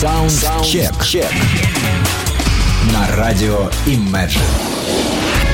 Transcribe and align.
Саундчек. 0.00 0.94
На 2.90 3.06
радио 3.16 3.68
Imagine. 3.84 5.49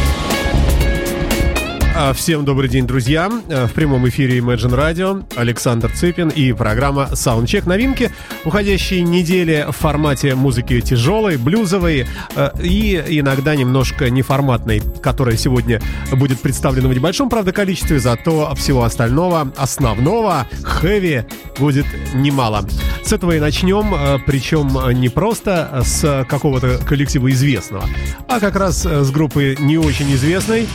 А, 1.98 2.12
Всем 2.12 2.44
добрый 2.44 2.68
день, 2.68 2.86
друзья. 2.86 3.30
А, 3.48 3.66
В 3.66 3.72
прямом 3.72 4.06
эфире 4.10 4.38
Imagine 4.40 4.76
Radio 4.76 5.24
Александр 5.34 5.90
Цыпин 5.90 6.28
и 6.28 6.52
программа 6.52 7.08
Soundcheck. 7.12 7.66
Новинки 7.66 8.10
уходящей 8.44 9.00
недели 9.00 9.64
в 9.66 9.72
формате 9.72 10.34
музыки 10.34 10.82
тяжелой, 10.82 11.38
блюзовой 11.38 12.06
а, 12.34 12.52
и 12.62 13.02
иногда 13.18 13.56
немножко 13.56 14.10
неформатной, 14.10 14.82
которая 15.02 15.38
сегодня 15.38 15.80
будет 16.12 16.38
представлена 16.40 16.88
в 16.88 16.92
небольшом, 16.92 17.30
правда, 17.30 17.52
количестве, 17.52 17.98
зато 17.98 18.54
всего 18.56 18.84
остального, 18.84 19.50
основного, 19.56 20.46
хэви 20.64 21.24
будет 21.58 21.86
немало. 22.12 22.68
С 23.02 23.14
этого 23.14 23.36
и 23.36 23.40
начнем, 23.40 24.20
причем 24.26 24.98
не 25.00 25.08
просто 25.08 25.82
с 25.82 26.26
какого-то 26.28 26.78
коллектива 26.86 27.30
известного, 27.30 27.84
а 28.28 28.38
как 28.38 28.56
раз 28.56 28.84
с 28.84 29.10
группы 29.10 29.56
не 29.58 29.78
очень 29.78 30.12
известной, 30.12 30.66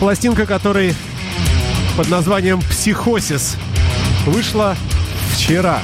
Пластинка, 0.00 0.46
которой 0.46 0.94
под 1.94 2.08
названием 2.08 2.62
«Психосис» 2.62 3.56
вышла 4.24 4.74
вчера. 5.34 5.80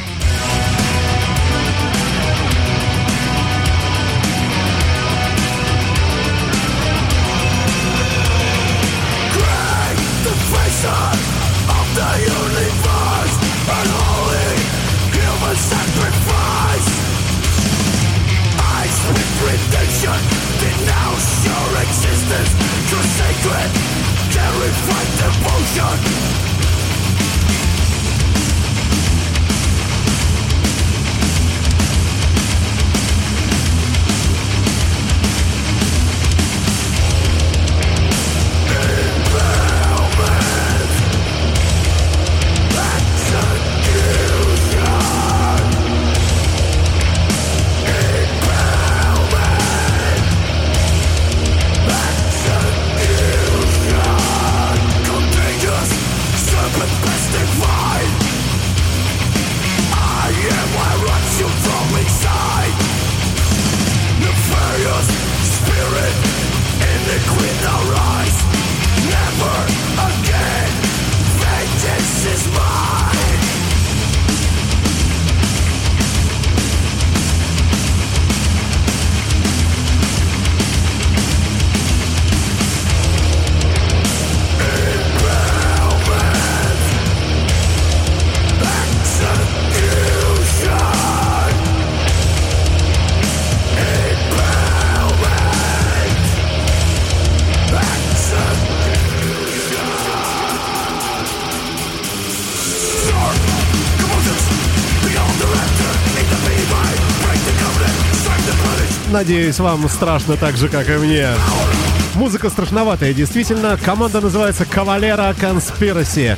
destruction 25.77 26.46
Надеюсь, 109.17 109.59
вам 109.61 109.89
страшно 109.89 110.37
так 110.37 110.59
же, 110.59 110.69
как 110.69 110.91
и 110.91 110.93
мне. 110.93 111.27
Музыка 112.17 112.51
страшноватая, 112.51 113.15
действительно. 113.15 113.79
Команда 113.83 114.21
называется 114.21 114.67
Кавалера 114.67 115.35
Conspiracy. 115.41 116.37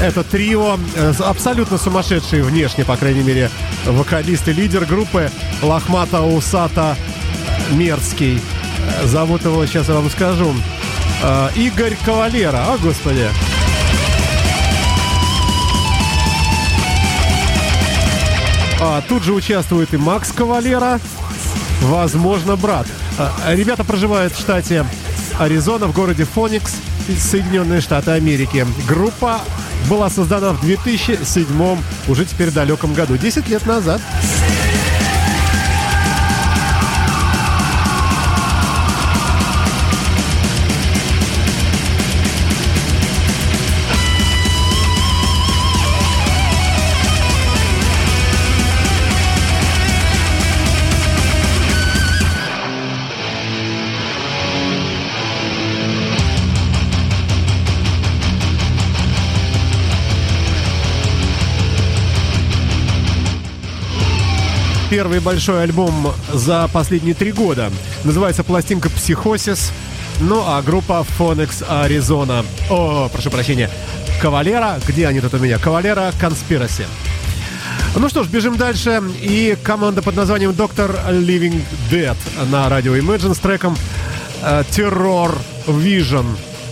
Это 0.00 0.24
трио, 0.24 0.78
э, 0.96 1.12
абсолютно 1.18 1.76
сумасшедшие 1.76 2.42
внешне, 2.42 2.86
по 2.86 2.96
крайней 2.96 3.22
мере, 3.22 3.50
вокалист 3.84 4.48
и 4.48 4.54
лидер 4.54 4.86
группы 4.86 5.30
Лохмата 5.60 6.22
Усата 6.22 6.96
Мерзкий. 7.72 8.40
Э, 9.02 9.06
Зовут 9.06 9.44
его, 9.44 9.66
сейчас 9.66 9.88
я 9.88 9.94
вам 9.96 10.08
скажу, 10.08 10.54
э, 11.22 11.48
Игорь 11.56 11.98
Кавалера. 12.06 12.72
О, 12.72 12.78
господи. 12.78 13.28
А, 18.80 19.02
тут 19.06 19.24
же 19.24 19.34
участвует 19.34 19.92
и 19.92 19.98
Макс 19.98 20.32
Кавалера, 20.32 21.00
возможно, 21.82 22.56
брат. 22.56 22.86
А, 23.18 23.54
Ребята 23.54 23.84
проживают 23.84 24.32
в 24.32 24.40
штате 24.40 24.84
Аризона, 25.38 25.86
в 25.86 25.92
городе 25.92 26.24
Фоникс, 26.24 26.74
Соединенные 27.18 27.80
Штаты 27.80 28.10
Америки. 28.12 28.66
Группа 28.86 29.40
была 29.88 30.10
создана 30.10 30.52
в 30.52 30.60
2007, 30.60 31.78
уже 32.08 32.24
теперь 32.24 32.50
далеком 32.50 32.94
году, 32.94 33.16
10 33.16 33.48
лет 33.48 33.66
назад. 33.66 34.00
Первый 64.90 65.20
большой 65.20 65.64
альбом 65.64 66.14
за 66.32 66.66
последние 66.72 67.14
три 67.14 67.30
года. 67.30 67.70
Называется 68.04 68.42
пластинка 68.42 68.88
«Психосис». 68.88 69.70
Ну 70.20 70.42
а 70.46 70.62
группа 70.62 71.04
Phoenix 71.18 71.62
Arizona. 71.68 72.44
О, 72.70 73.10
прошу 73.12 73.30
прощения. 73.30 73.68
Кавалера. 74.22 74.80
Где 74.86 75.06
они 75.06 75.20
тут 75.20 75.34
у 75.34 75.38
меня? 75.38 75.58
Кавалера 75.58 76.10
Conspiracy. 76.18 76.86
Ну 77.96 78.08
что 78.08 78.24
ж, 78.24 78.28
бежим 78.28 78.56
дальше. 78.56 79.02
И 79.20 79.58
команда 79.62 80.00
под 80.00 80.16
названием 80.16 80.54
Доктор 80.54 80.90
Living 81.10 81.60
Dead 81.90 82.16
на 82.50 82.70
радио 82.70 82.96
Imagine 82.96 83.34
с 83.34 83.38
треком 83.38 83.76
э, 84.42 84.62
Terror 84.70 85.36
Vision 85.66 86.24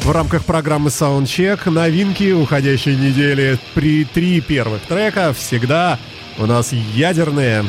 в 0.05 0.10
рамках 0.10 0.47
программы 0.47 0.88
Soundcheck. 0.88 1.69
Новинки 1.69 2.32
уходящей 2.32 2.97
недели. 2.97 3.59
При 3.75 4.05
три 4.05 4.41
первых 4.41 4.81
трека 4.82 5.35
всегда 5.35 5.99
у 6.38 6.46
нас 6.46 6.73
ядерные. 6.73 7.64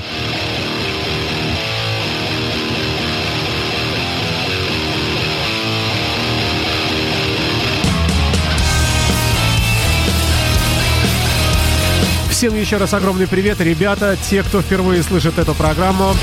Всем 12.37 12.53
еще 12.53 12.77
раз 12.77 12.93
огромный 12.93 13.27
привет, 13.27 13.59
ребята, 13.61 14.15
те, 14.29 14.43
кто 14.43 14.61
впервые 14.61 15.01
слышит 15.01 15.39
эту 15.39 15.55
программу. 15.55 16.13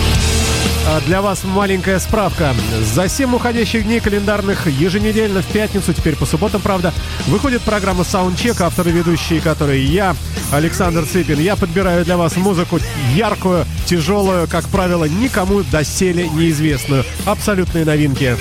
А, 0.87 1.00
Для 1.00 1.20
вас 1.20 1.43
маленькая 1.43 1.99
справка. 1.99 2.55
За 2.94 3.08
7 3.08 3.34
уходящих 3.34 3.82
дней 3.82 3.99
календарных 3.99 4.69
еженедельно 4.69 5.43
в 5.43 5.46
пятницу, 5.46 5.93
теперь 5.93 6.14
по 6.14 6.25
субботам, 6.25 6.62
правда, 6.62 6.94
выходит 7.26 7.62
программа 7.62 8.02
Soundcheck, 8.02 8.62
авторы 8.62 8.93
ведущие, 8.93 9.40
которые 9.40 9.84
я, 9.84 10.14
Александр 10.52 11.05
Цыпин. 11.05 11.40
Я 11.40 11.56
подбираю 11.56 12.05
для 12.05 12.16
вас 12.16 12.37
музыку 12.37 12.78
яркую, 13.16 13.66
тяжелую, 13.84 14.46
как 14.46 14.69
правило, 14.69 15.06
никому 15.06 15.64
доселе 15.64 16.28
неизвестную. 16.28 17.05
Абсолютные 17.26 17.84
новинки. 17.84 18.37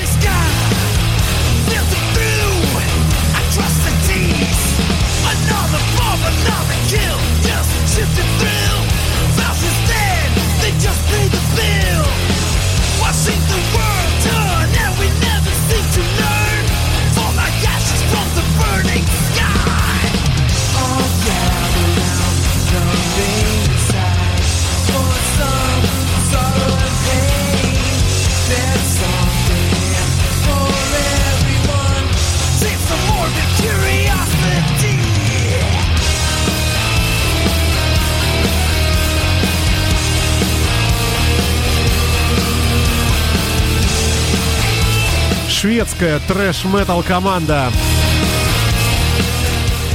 шведская 45.64 46.20
трэш-метал 46.28 47.04
команда. 47.04 47.72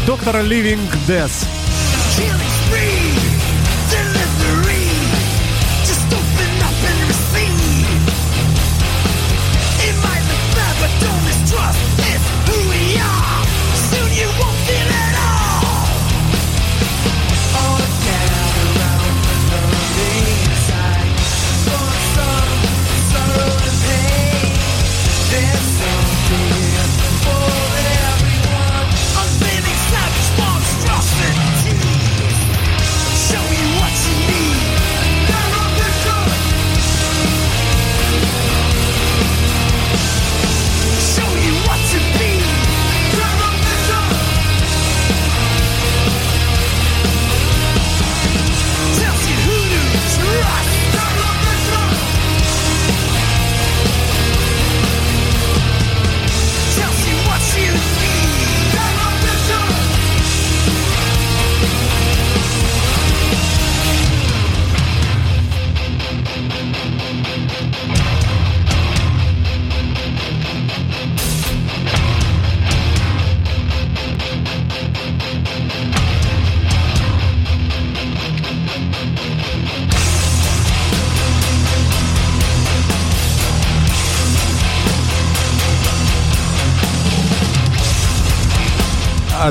Доктор 0.06 0.42
Ливинг 0.42 0.90
Death. 1.06 1.46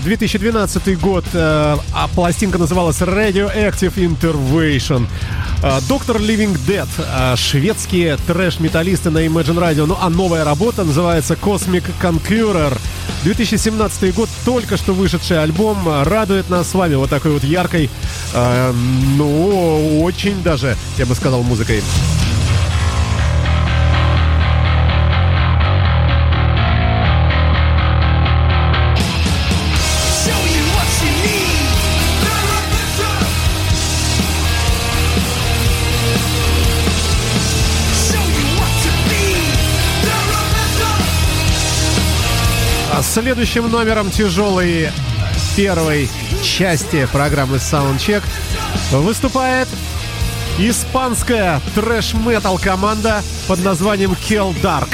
2012 0.08 0.98
год, 1.02 1.26
э, 1.34 1.78
а 1.94 2.08
пластинка 2.16 2.58
называлась 2.58 3.02
Radioactive 3.02 3.94
Intervention. 3.96 5.06
Э, 5.62 5.82
Доктор 5.90 6.16
Living 6.16 6.58
Dead, 6.66 6.88
э, 6.98 7.36
шведские 7.36 8.16
трэш-металлисты 8.26 9.10
на 9.10 9.26
Imagine 9.26 9.60
Radio. 9.60 9.86
Ну 9.86 9.98
а 10.00 10.10
новая 10.10 10.46
работа 10.46 10.86
называется 10.86 11.34
Cosmic 11.34 11.84
Conqueror. 12.02 12.80
2017 13.24 14.16
год, 14.16 14.30
только 14.46 14.78
что 14.78 14.94
вышедший 14.94 15.44
альбом, 15.44 15.80
радует 16.04 16.50
нас 16.50 16.70
с 16.70 16.74
вами 16.74 16.96
вот 16.96 17.10
такой 17.10 17.32
вот 17.32 17.44
яркой, 17.44 17.90
ну, 18.34 20.04
очень 20.04 20.42
даже, 20.44 20.78
я 20.98 21.06
бы 21.06 21.16
сказал, 21.16 21.44
музыкой. 21.44 21.82
следующим 43.22 43.72
номером 43.72 44.12
тяжелой 44.12 44.92
первой 45.56 46.08
части 46.44 47.08
программы 47.12 47.58
Soundcheck 47.58 48.22
выступает 48.92 49.68
испанская 50.60 51.60
трэш-метал 51.74 52.60
команда 52.60 53.24
под 53.48 53.64
названием 53.64 54.12
Kill 54.12 54.56
Dark. 54.62 54.90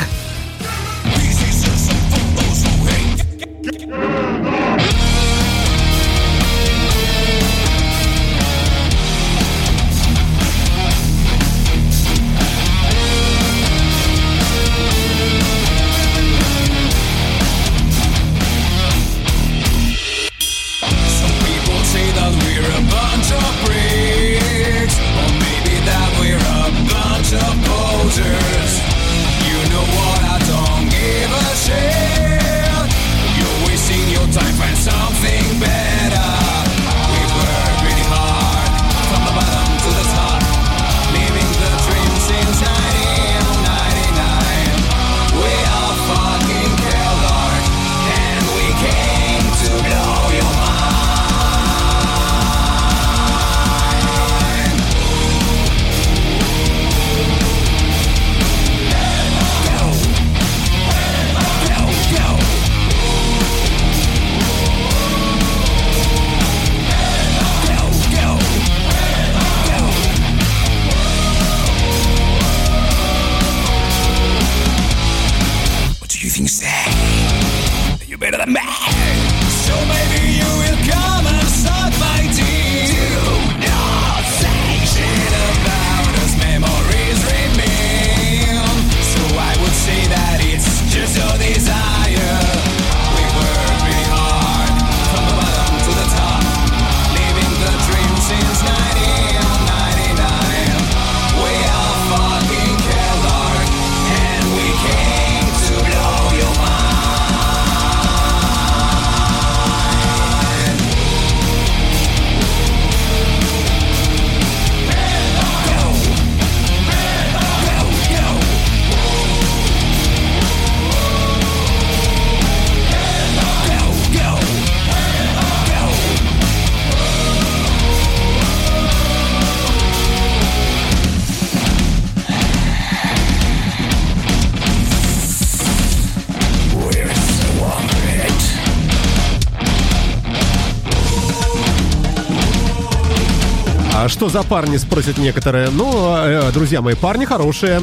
что 144.23 144.30
за 144.30 144.44
парни, 144.44 144.77
спросят 144.77 145.18
некоторые. 145.18 145.69
Ну, 145.69 145.92
а, 145.95 146.47
э, 146.47 146.51
друзья 146.53 146.81
мои, 146.81 146.95
парни 146.95 147.25
хорошие. 147.25 147.81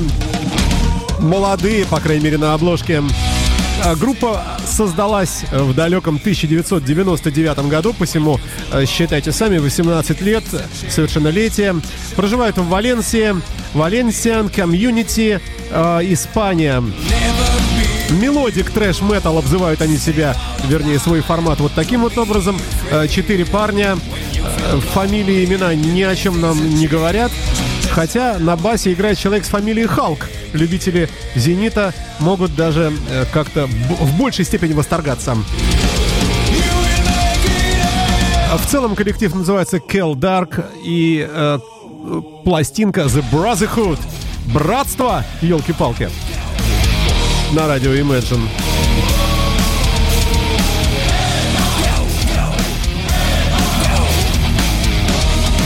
Молодые, 1.19 1.85
по 1.85 2.01
крайней 2.01 2.25
мере, 2.25 2.39
на 2.39 2.55
обложке. 2.55 3.03
А, 3.85 3.95
группа 3.95 4.43
создалась 4.67 5.45
в 5.53 5.75
далеком 5.75 6.17
1999 6.17 7.69
году, 7.69 7.93
посему 7.93 8.41
э, 8.73 8.87
считайте 8.87 9.33
сами, 9.33 9.59
18 9.59 10.23
лет, 10.23 10.45
совершеннолетие. 10.89 11.77
Проживают 12.17 12.57
в 12.57 12.67
Валенсии, 12.69 13.35
Valencian 13.75 14.49
Community, 14.49 15.43
э, 15.71 16.01
Испания. 16.05 16.83
Melodic 18.09 18.71
thrash 18.71 19.07
metal 19.07 19.37
обзывают 19.37 19.83
они 19.83 19.99
себя, 19.99 20.35
вернее, 20.67 20.99
свой 20.99 21.21
формат 21.21 21.61
вот 21.61 21.73
таким 21.75 22.01
вот 22.01 22.17
образом. 22.17 22.59
Четыре 23.09 23.45
парня, 23.45 23.97
фамилии, 24.93 25.45
имена 25.45 25.75
ни 25.75 26.03
о 26.03 26.15
чем 26.15 26.41
нам 26.41 26.75
не 26.75 26.87
говорят. 26.87 27.33
Хотя 27.91 28.39
на 28.39 28.57
басе 28.57 28.93
играет 28.93 29.19
человек 29.19 29.45
с 29.45 29.49
фамилией 29.49 29.87
Халк. 29.87 30.29
Любители 30.53 31.09
«Зенита» 31.35 31.93
могут 32.21 32.55
даже 32.55 32.93
э, 33.11 33.25
как-то 33.33 33.67
в 33.67 34.17
большей 34.17 34.45
степени 34.45 34.73
восторгаться. 34.73 35.37
В 38.57 38.67
целом 38.67 38.97
коллектив 38.97 39.35
называется 39.35 39.79
Kel 39.79 40.15
Dark 40.15 40.65
и 40.85 41.27
э, 41.29 41.59
пластинка 42.45 43.03
The 43.03 43.25
Brotherhood. 43.31 43.99
Братство, 44.53 45.25
елки-палки. 45.41 46.11
На 47.53 47.67
радио 47.67 47.93
Imagine. 47.93 48.49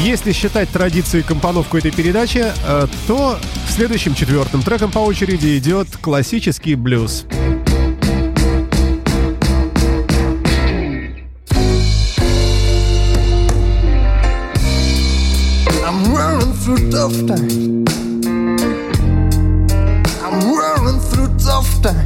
Если 0.05 0.33
считать 0.33 0.69
традицией 0.69 1.25
компоновку 1.25 1.79
этой 1.79 1.91
передачи, 1.91 2.45
э, 2.67 2.87
то 3.07 3.39
следующим 3.71 4.15
четвертым 4.15 4.63
треком 4.63 4.93
по 4.93 4.99
очереди 4.99 5.57
идет 5.57 5.89
классический 5.97 6.75
блюз. 6.75 7.25
I'm 15.81 16.13
running 16.13 16.53
through 16.53 16.91
tough 16.91 17.17
times. 21.83 22.04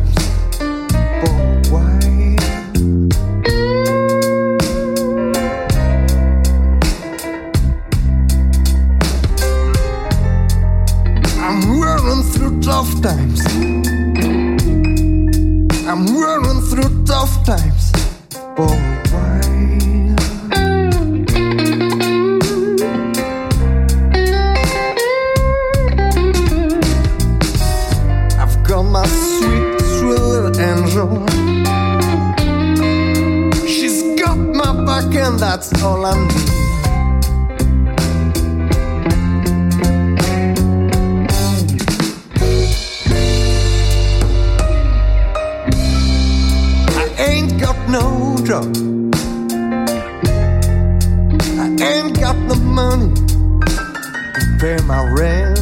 prepare 54.58 54.82
my 54.82 55.04
rest. 55.12 55.57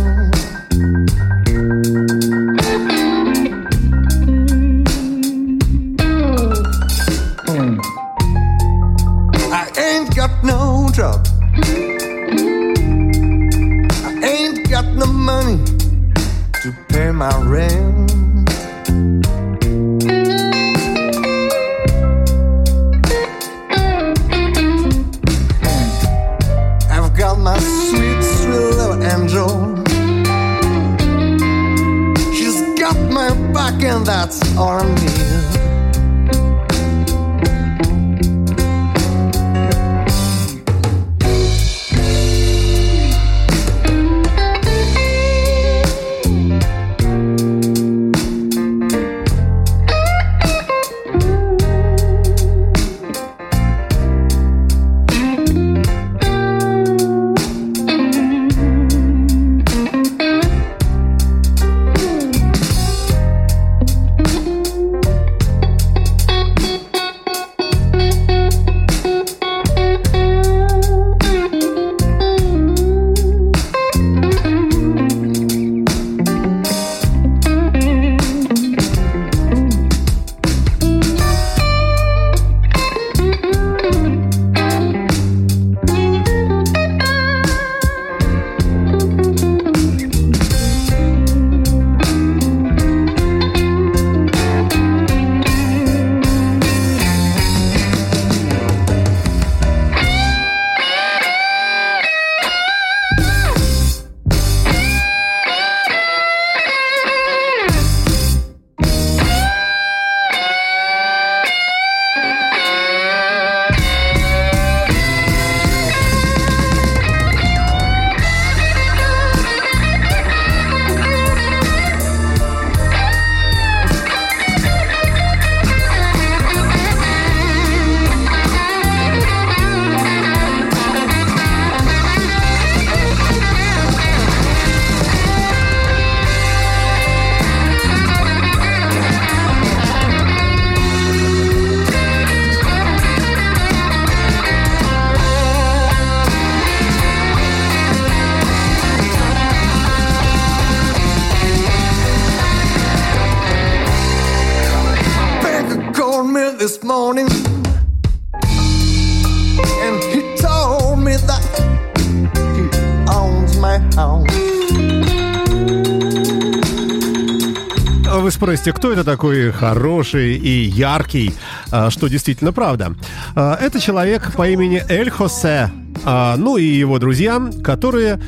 Спросите, 168.66 168.73
кто 168.73 168.92
это 168.92 169.04
такой 169.04 169.52
хороший 169.52 170.37
и 170.37 170.64
яркий, 170.64 171.32
а, 171.70 171.88
что 171.90 172.08
действительно 172.08 172.52
правда. 172.52 172.94
А, 173.37 173.56
Это 173.61 173.78
человек 173.80 174.32
по 174.32 174.49
имени 174.49 174.82
Эль 174.88 175.08
Хосе, 175.08 175.70
а, 176.04 176.37
ну 176.37 176.56
и 176.56 176.64
его 176.64 176.99
друзья, 176.99 177.40
которые 177.62 178.18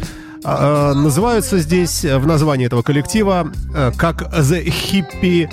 называются 0.44 1.58
здесь 1.58 2.04
в 2.04 2.24
названии 2.24 2.66
этого 2.66 2.82
коллектива 2.82 3.50
как 3.96 4.22
The 4.32 4.64
Hippie 4.66 5.50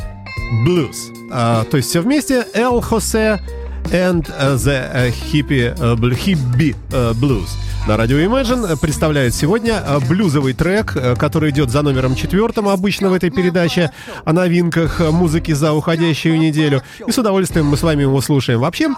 Blues. 0.64 1.66
То 1.72 1.78
есть 1.78 1.90
все 1.90 2.02
вместе 2.02 2.46
Эль 2.54 2.80
Хосе 2.82 3.42
and 3.86 4.24
the 4.58 5.12
Hippie, 5.32 5.76
Bl- 5.98 6.16
Hippie 6.16 6.76
Blues. 7.20 7.50
На 7.88 7.98
радио 7.98 8.18
Imagine 8.18 8.78
представляет 8.78 9.36
сегодня 9.36 9.74
uh, 9.74 10.04
блюзовый 10.08 10.54
трек, 10.54 10.96
uh, 10.96 11.16
который 11.16 11.52
идет 11.52 11.70
за 11.70 11.84
номером 11.84 12.16
четвертым 12.16 12.68
обычно 12.68 13.10
в 13.10 13.14
этой 13.14 13.30
передаче 13.30 13.92
о 14.24 14.34
новинках 14.34 15.00
музыки 15.12 15.52
за 15.52 15.72
уходящую 15.72 16.40
неделю. 16.40 16.82
И 17.06 17.12
с 17.12 17.18
удовольствием 17.20 17.68
мы 17.68 17.78
с 17.78 17.84
вами 17.84 18.02
его 18.02 18.20
слушаем. 18.22 18.60
Вообще, 18.60 18.90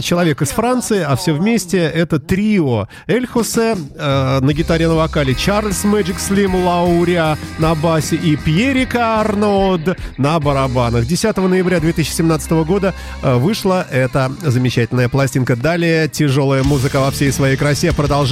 человек 0.00 0.42
из 0.42 0.48
Франции, 0.48 1.02
а 1.06 1.14
все 1.14 1.34
вместе 1.34 1.78
это 1.78 2.18
трио. 2.18 2.88
Эль 3.06 3.28
Хосе 3.28 3.76
на 3.96 4.52
гитаре 4.52 4.88
на 4.88 4.96
вокале, 4.96 5.36
Чарльз 5.36 5.84
Мэджик 5.84 6.18
Слим 6.18 6.56
Лауря 6.56 7.38
на 7.58 7.76
басе 7.76 8.16
и 8.16 8.34
Пьерика 8.34 9.20
Арнод 9.20 9.96
на 10.18 10.40
барабанах. 10.40 11.06
10 11.06 11.36
ноября 11.36 11.78
2017 11.78 12.50
года 12.66 12.92
вышла 13.22 13.86
эта 13.88 14.32
замечательная 14.42 15.08
пластинка. 15.08 15.54
Далее 15.54 16.08
тяжелая 16.08 16.64
музыка 16.64 16.98
во 16.98 17.12
всей 17.12 17.30
своей 17.30 17.56
красе 17.56 17.92
продолжается 17.92 18.31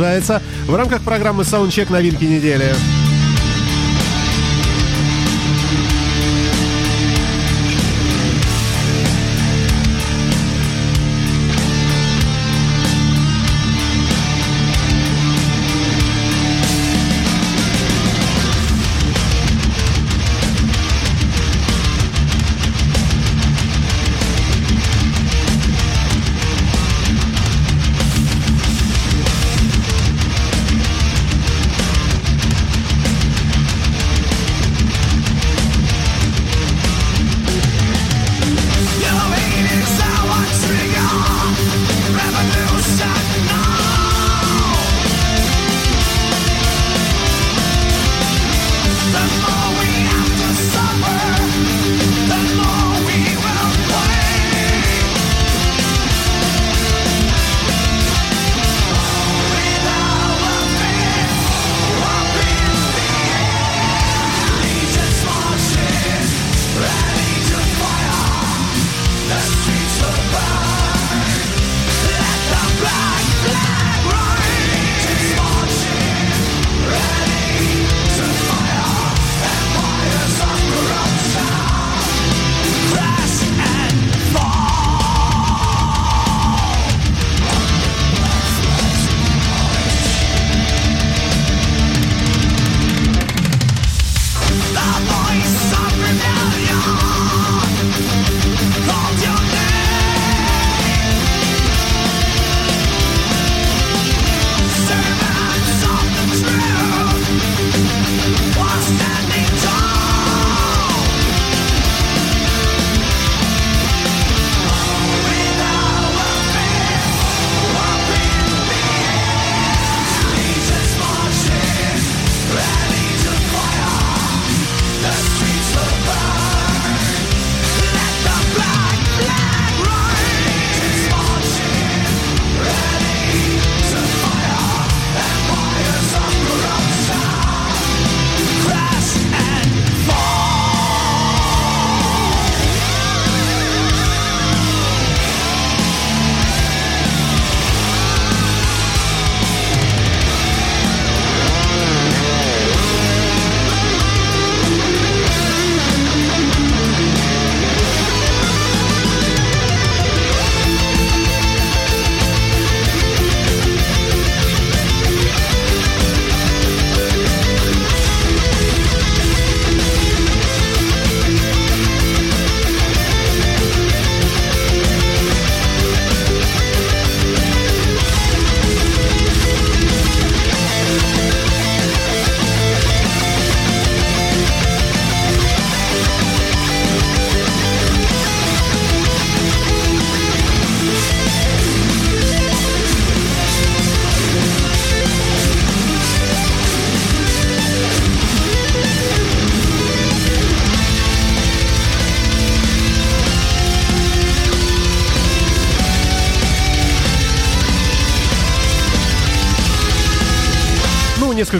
в 0.67 0.75
рамках 0.75 1.03
программы 1.03 1.43
Soundcheck 1.43 1.93
новинки 1.93 2.25
недели. 2.25 2.75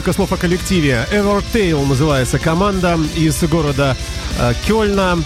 Несколько 0.01 0.13
слов 0.13 0.31
о 0.31 0.37
коллективе. 0.37 1.07
Evertail 1.11 1.85
называется 1.85 2.39
команда 2.39 2.97
из 3.15 3.39
города 3.43 3.95
э, 4.39 4.53
Кёльна, 4.65 5.19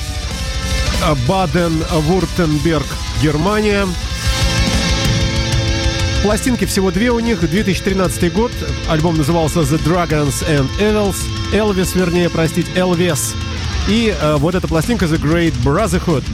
э, 1.01 1.15
Баден-Вуртемберг, 1.29 2.85
Германия. 3.21 3.87
Пластинки 6.23 6.65
всего 6.65 6.91
две 6.91 7.11
у 7.11 7.19
них. 7.19 7.39
2013 7.39 8.33
год. 8.33 8.51
Альбом 8.89 9.15
назывался 9.15 9.61
The 9.61 9.81
Dragons 9.81 10.45
and 10.45 10.67
Elves. 10.77 11.23
Элвис, 11.53 11.95
вернее, 11.95 12.29
простить, 12.29 12.67
Элвес. 12.75 13.33
И 13.87 14.13
э, 14.13 14.35
вот 14.35 14.55
эта 14.55 14.67
пластинка 14.67 15.05
The 15.05 15.21
Great 15.21 15.53
Brotherhood. 15.63 16.25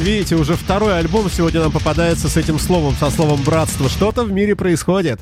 Видите, 0.00 0.34
уже 0.34 0.56
второй 0.56 0.98
альбом 0.98 1.30
сегодня 1.30 1.60
нам 1.60 1.70
попадается 1.70 2.28
с 2.28 2.36
этим 2.36 2.58
словом, 2.58 2.96
со 2.98 3.08
словом 3.08 3.40
братство. 3.44 3.88
Что-то 3.88 4.24
в 4.24 4.32
мире 4.32 4.56
происходит. 4.56 5.20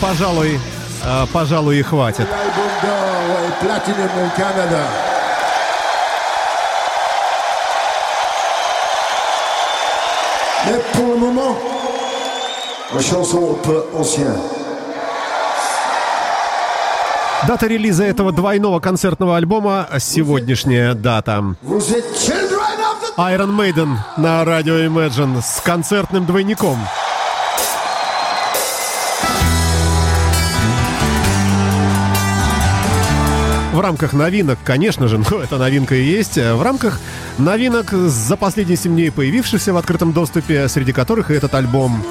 Пожалуй, 0.00 0.60
э, 1.04 1.26
пожалуй, 1.32 1.78
и 1.78 1.82
хватит. 1.82 2.26
Mais 10.66 10.80
pour 10.94 11.06
le 11.14 11.18
moment. 11.18 11.74
Дата 17.46 17.66
релиза 17.66 18.04
этого 18.04 18.30
двойного 18.32 18.78
концертного 18.78 19.36
альбома— 19.36 19.88
сегодняшняя 19.98 20.94
дата. 20.94 21.42
Iron 23.16 23.56
Maiden 23.56 23.96
на 24.16 24.44
радио 24.44 24.74
Imagine 24.74 25.42
с 25.42 25.60
концертным 25.60 26.24
двойником. 26.24 26.78
В 33.74 33.80
рамках 33.80 34.12
новинок, 34.12 34.60
конечно 34.62 35.08
же, 35.08 35.18
ну 35.30 35.40
это 35.40 35.58
новинка 35.58 35.96
и 35.96 36.04
есть, 36.04 36.36
в 36.36 36.62
рамках 36.62 37.00
новинок 37.38 37.90
за 37.90 38.36
последние 38.36 38.76
7 38.76 38.92
дней 38.92 39.10
появившихся 39.10 39.72
в 39.72 39.76
открытом 39.76 40.12
доступе, 40.12 40.68
среди 40.68 40.92
которых 40.92 41.32
и 41.32 41.34
этот 41.34 41.52
альбом. 41.56 42.04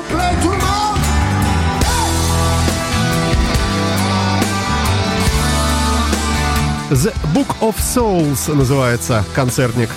The 6.89 7.13
Book 7.33 7.55
of 7.61 7.75
Souls 7.77 8.53
называется 8.53 9.23
концертник. 9.33 9.89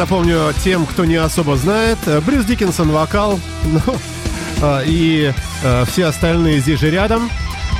Напомню 0.00 0.54
тем, 0.64 0.86
кто 0.86 1.04
не 1.04 1.16
особо 1.16 1.58
знает, 1.58 1.98
э, 2.06 2.20
Брюс 2.20 2.46
Диккенсон 2.46 2.90
вокал, 2.90 3.38
ну, 3.64 3.96
а, 4.62 4.82
и 4.82 5.30
э, 5.62 5.84
все 5.90 6.06
остальные 6.06 6.60
здесь 6.60 6.80
же 6.80 6.90
рядом. 6.90 7.30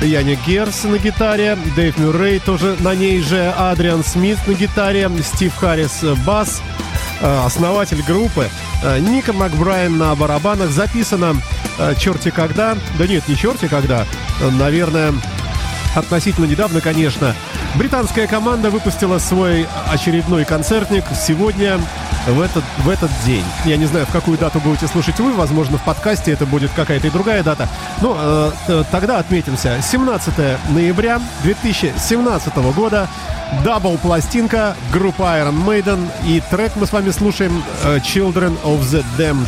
Яник 0.01 0.37
Герс 0.45 0.83
на 0.83 0.99
гитаре, 0.99 1.57
Дэйв 1.75 1.97
Мюррей 1.97 2.39
тоже 2.39 2.75
на 2.79 2.93
ней 2.93 3.21
же, 3.21 3.51
Адриан 3.57 4.03
Смит 4.03 4.37
на 4.45 4.53
гитаре, 4.53 5.09
Стив 5.23 5.55
Харрис 5.55 6.03
э, 6.03 6.13
бас, 6.23 6.61
э, 7.21 7.43
основатель 7.43 8.03
группы, 8.03 8.47
э, 8.83 8.99
Ника 8.99 9.33
Макбрайан 9.33 9.97
на 9.97 10.13
барабанах. 10.13 10.69
Записано 10.69 11.41
э, 11.79 11.95
черти 11.97 12.29
когда, 12.29 12.77
да 12.99 13.07
нет, 13.07 13.27
не 13.27 13.35
черти 13.35 13.67
когда, 13.67 14.05
э, 14.41 14.49
наверное, 14.51 15.11
относительно 15.95 16.45
недавно, 16.45 16.81
конечно. 16.81 17.35
Британская 17.75 18.27
команда 18.27 18.69
выпустила 18.69 19.17
свой 19.17 19.65
очередной 19.91 20.45
концертник 20.45 21.03
сегодня, 21.15 21.79
в 22.27 22.39
этот, 22.41 22.63
в 22.79 22.89
этот 22.89 23.11
день. 23.25 23.43
Я 23.65 23.77
не 23.77 23.85
знаю, 23.85 24.05
в 24.05 24.11
какую 24.11 24.37
дату 24.37 24.59
будете 24.59 24.87
слушать 24.87 25.19
вы, 25.19 25.33
возможно, 25.33 25.77
в 25.77 25.83
подкасте 25.83 26.31
это 26.31 26.45
будет 26.45 26.71
какая-то 26.71 27.07
и 27.07 27.09
другая 27.09 27.43
дата. 27.43 27.67
Но 28.01 28.15
э, 28.19 28.51
т- 28.67 28.83
тогда 28.91 29.19
отметимся. 29.19 29.79
17 29.81 30.33
ноября 30.69 31.19
2017 31.43 32.55
года 32.75 33.07
double 33.65 33.97
пластинка 33.97 34.75
группа 34.93 35.23
Iron 35.23 35.65
Maiden 35.65 36.09
и 36.25 36.41
трек 36.49 36.73
мы 36.75 36.85
с 36.85 36.91
вами 36.91 37.09
слушаем 37.11 37.63
э, 37.83 37.97
Children 37.97 38.57
of 38.63 38.79
the 38.81 39.03
Damned. 39.17 39.47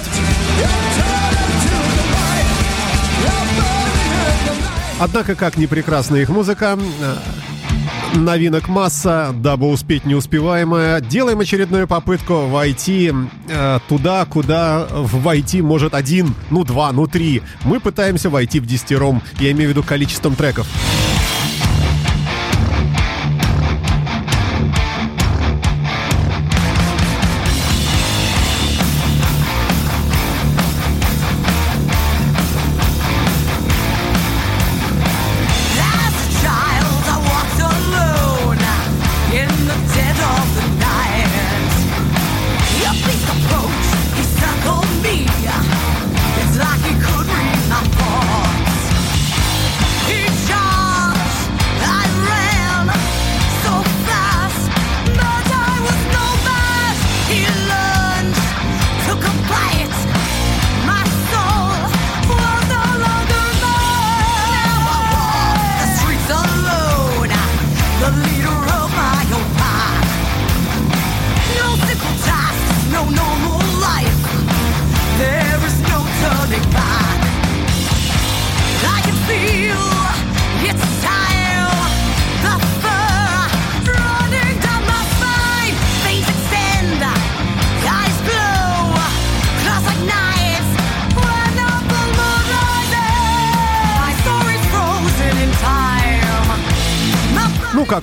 Однако, 4.99 5.36
как 5.36 5.57
ни 5.57 5.65
прекрасна 5.65 6.15
их 6.17 6.29
музыка, 6.29 6.77
э, 6.79 7.15
новинок 8.13 8.67
масса, 8.67 9.34
дабы 9.34 9.67
успеть 9.67 10.06
неуспеваемое, 10.06 11.02
делаем 11.02 11.39
очередную 11.39 11.88
попытку 11.88 12.47
войти 12.47 13.13
э, 13.49 13.80
туда, 13.88 14.26
куда 14.26 14.88
войти 14.91 15.62
может 15.62 15.93
один, 15.93 16.34
ну 16.49 16.63
два, 16.63 16.91
ну 16.91 17.08
три. 17.08 17.41
Мы 17.63 17.80
пытаемся 17.80 18.30
войти 18.30 18.60
в 18.60 18.65
десятером, 18.65 19.21
я 19.39 19.52
имею 19.52 19.69
в 19.69 19.71
виду 19.71 19.84
количеством 19.84 20.36
треков. 20.36 20.67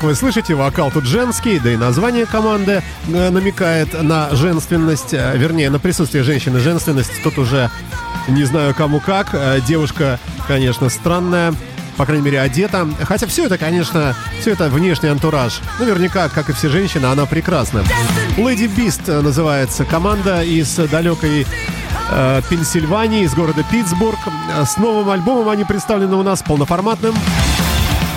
Как 0.01 0.09
вы 0.09 0.15
слышите, 0.15 0.55
вокал 0.55 0.91
тут 0.91 1.05
женский, 1.05 1.59
да 1.59 1.71
и 1.71 1.77
название 1.77 2.25
команды 2.25 2.83
э, 3.07 3.29
намекает 3.29 4.03
на 4.03 4.35
женственность, 4.35 5.13
э, 5.13 5.37
вернее, 5.37 5.69
на 5.69 5.79
присутствие 5.79 6.25
женщины 6.25 6.59
женственность. 6.59 7.11
Тут 7.23 7.37
уже 7.37 7.71
не 8.27 8.45
знаю 8.45 8.75
кому 8.75 9.01
как. 9.01 9.35
Э, 9.35 9.61
Девушка, 9.61 10.19
конечно, 10.49 10.89
странная, 10.89 11.53
по 11.99 12.07
крайней 12.07 12.25
мере, 12.25 12.41
одета. 12.41 12.89
Хотя 13.03 13.27
все 13.27 13.45
это, 13.45 13.59
конечно, 13.59 14.17
все 14.41 14.53
это 14.53 14.71
внешний 14.71 15.11
антураж. 15.11 15.61
Наверняка, 15.79 16.31
как 16.31 16.49
и 16.49 16.55
все 16.55 16.71
женщины, 16.71 17.05
она 17.05 17.27
прекрасна. 17.27 17.85
Lady 18.39 18.75
Beast 18.75 19.21
называется 19.21 19.85
команда 19.85 20.43
из 20.43 20.77
далекой 20.77 21.47
Пенсильвании, 22.49 23.25
из 23.25 23.35
города 23.35 23.63
Питтсбург. 23.71 24.19
С 24.65 24.79
новым 24.79 25.11
альбомом 25.11 25.51
они 25.51 25.65
представлены 25.65 26.17
у 26.17 26.23
нас 26.23 26.43
полноформатным. 26.43 27.15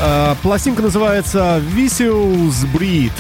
Э, 0.06 0.36
Пластинка 0.42 0.82
называется 0.82 1.62
Vicious 1.74 2.66
Breed. 2.74 3.14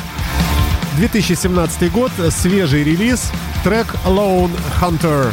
2017 0.97 1.89
год, 1.89 2.11
свежий 2.29 2.83
релиз, 2.83 3.31
трек 3.63 3.87
Lone 4.05 4.51
Hunter. 4.81 5.31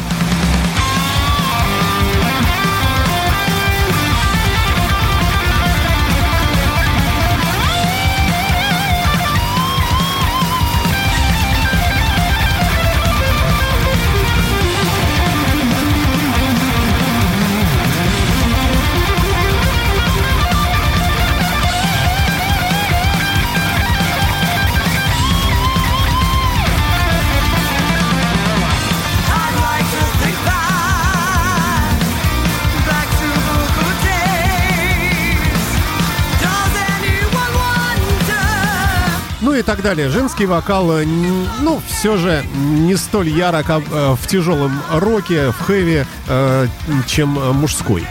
Так 39.80 39.96
далее. 39.96 40.10
Женский 40.10 40.46
вокал, 40.46 40.92
э, 40.92 41.04
ну, 41.04 41.80
все 41.88 42.16
же 42.16 42.44
не 42.54 42.96
столь 42.96 43.30
ярок 43.30 43.70
а, 43.70 43.80
э, 43.80 44.14
в 44.20 44.26
тяжелом 44.26 44.78
роке, 44.92 45.52
в 45.52 45.60
хэви, 45.60 46.04
э, 46.28 46.66
чем 47.06 47.28
мужской. 47.54 48.04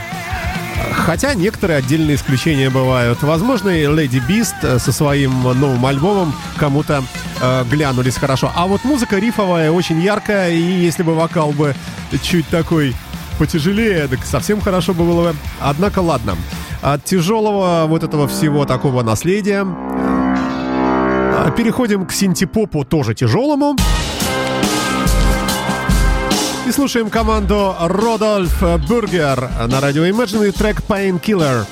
Хотя 1.06 1.36
некоторые 1.36 1.78
отдельные 1.78 2.16
исключения 2.16 2.70
бывают. 2.70 3.22
Возможно, 3.22 3.70
и 3.70 3.86
Beast 3.86 4.56
э, 4.64 4.80
со 4.80 4.92
своим 4.92 5.44
новым 5.44 5.86
альбомом 5.86 6.34
кому-то 6.58 7.04
э, 7.40 7.66
глянулись 7.70 8.16
хорошо. 8.16 8.52
А 8.56 8.66
вот 8.66 8.84
музыка 8.84 9.18
рифовая, 9.18 9.72
очень 9.72 10.02
яркая, 10.02 10.52
и 10.52 10.60
если 10.60 11.04
бы 11.04 11.14
вокал 11.14 11.52
бы 11.52 11.76
чуть 12.24 12.48
такой 12.48 12.96
потяжелее, 13.38 14.08
так 14.08 14.26
совсем 14.26 14.60
хорошо 14.60 14.94
бы 14.94 15.04
было 15.04 15.32
бы. 15.32 15.36
Однако, 15.60 16.00
ладно. 16.00 16.36
От 16.82 17.04
тяжелого 17.04 17.86
вот 17.88 18.04
этого 18.04 18.28
всего 18.28 18.66
такого 18.66 19.04
наследия 19.04 19.68
Переходим 21.60 22.06
к 22.06 22.13
синтепопу, 22.13 22.86
тоже 22.86 23.13
тяжелому. 23.13 23.76
И 26.65 26.72
слушаем 26.72 27.10
команду 27.10 27.76
Родольф 27.78 28.63
Бургер 28.88 29.50
на 29.67 29.82
радио 29.82 30.06
Imagine 30.06 30.48
и 30.48 30.52
трек 30.52 30.82
Painkiller. 30.88 31.65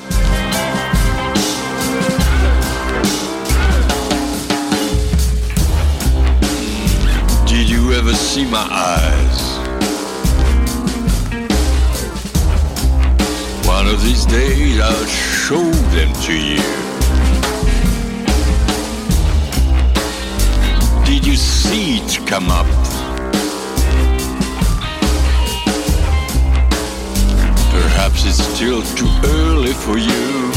You 7.50 7.94
ever 7.94 8.14
see 8.14 8.44
my 8.44 8.68
eyes? 8.70 9.58
One 13.66 13.88
of 13.88 14.04
these 14.04 14.26
days 14.26 14.82
I'll 14.82 15.06
show 15.06 15.64
them 15.96 16.12
to 16.26 16.34
you. 16.34 16.87
Did 21.70 21.76
you 21.76 22.08
see 22.08 22.20
it 22.22 22.28
come 22.28 22.50
up? 22.50 22.66
Perhaps 27.72 28.26
it's 28.26 28.42
still 28.42 28.82
too 28.96 29.10
early 29.26 29.74
for 29.74 29.98
you. 29.98 30.52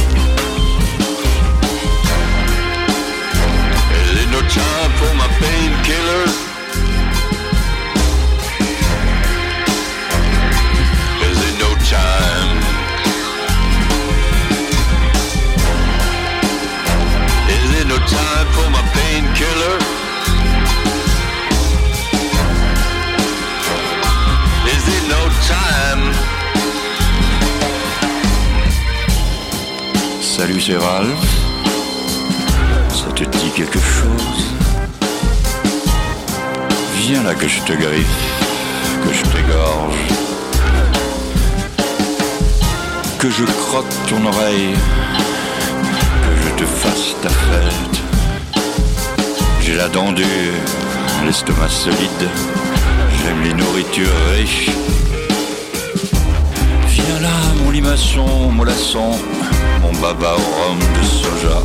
Is 4.00 4.10
it 4.22 4.28
no 4.30 4.40
time 4.40 4.90
for 5.00 5.14
my 5.16 5.28
painkiller? 5.40 6.24
Is 11.28 11.38
it 11.48 11.56
no 11.58 11.70
time? 11.90 12.58
Is 17.48 17.80
it 17.80 17.86
no 17.88 17.98
time 17.98 18.46
for 18.54 18.70
my 18.70 18.82
painkiller? 18.94 19.99
Salut, 30.40 30.58
c'est 30.58 30.76
Ralph. 30.78 31.28
Ça 32.88 33.12
te 33.14 33.24
dit 33.24 33.50
quelque 33.54 33.78
chose? 33.78 34.46
Viens 36.96 37.22
là 37.22 37.34
que 37.34 37.46
je 37.46 37.60
te 37.60 37.74
griffe, 37.74 38.06
que 39.04 39.12
je 39.12 39.22
t'égorge, 39.32 39.98
que 43.18 43.28
je 43.28 43.44
croque 43.44 43.92
ton 44.08 44.24
oreille, 44.24 44.74
que 46.24 46.34
je 46.42 46.64
te 46.64 46.64
fasse 46.64 47.14
ta 47.22 47.28
fête. 47.28 48.00
J'ai 49.60 49.74
la 49.74 49.88
dent 49.88 50.12
dure, 50.12 50.26
l'estomac 51.26 51.68
solide, 51.68 52.28
j'aime 53.22 53.42
les 53.42 53.52
nourritures 53.52 54.08
riches. 54.32 54.70
Mon 57.70 57.74
limaçon, 57.74 58.50
mollasson, 58.50 59.12
mon 59.80 59.92
baba 60.00 60.34
au 60.34 60.98
de 60.98 61.06
soja, 61.06 61.62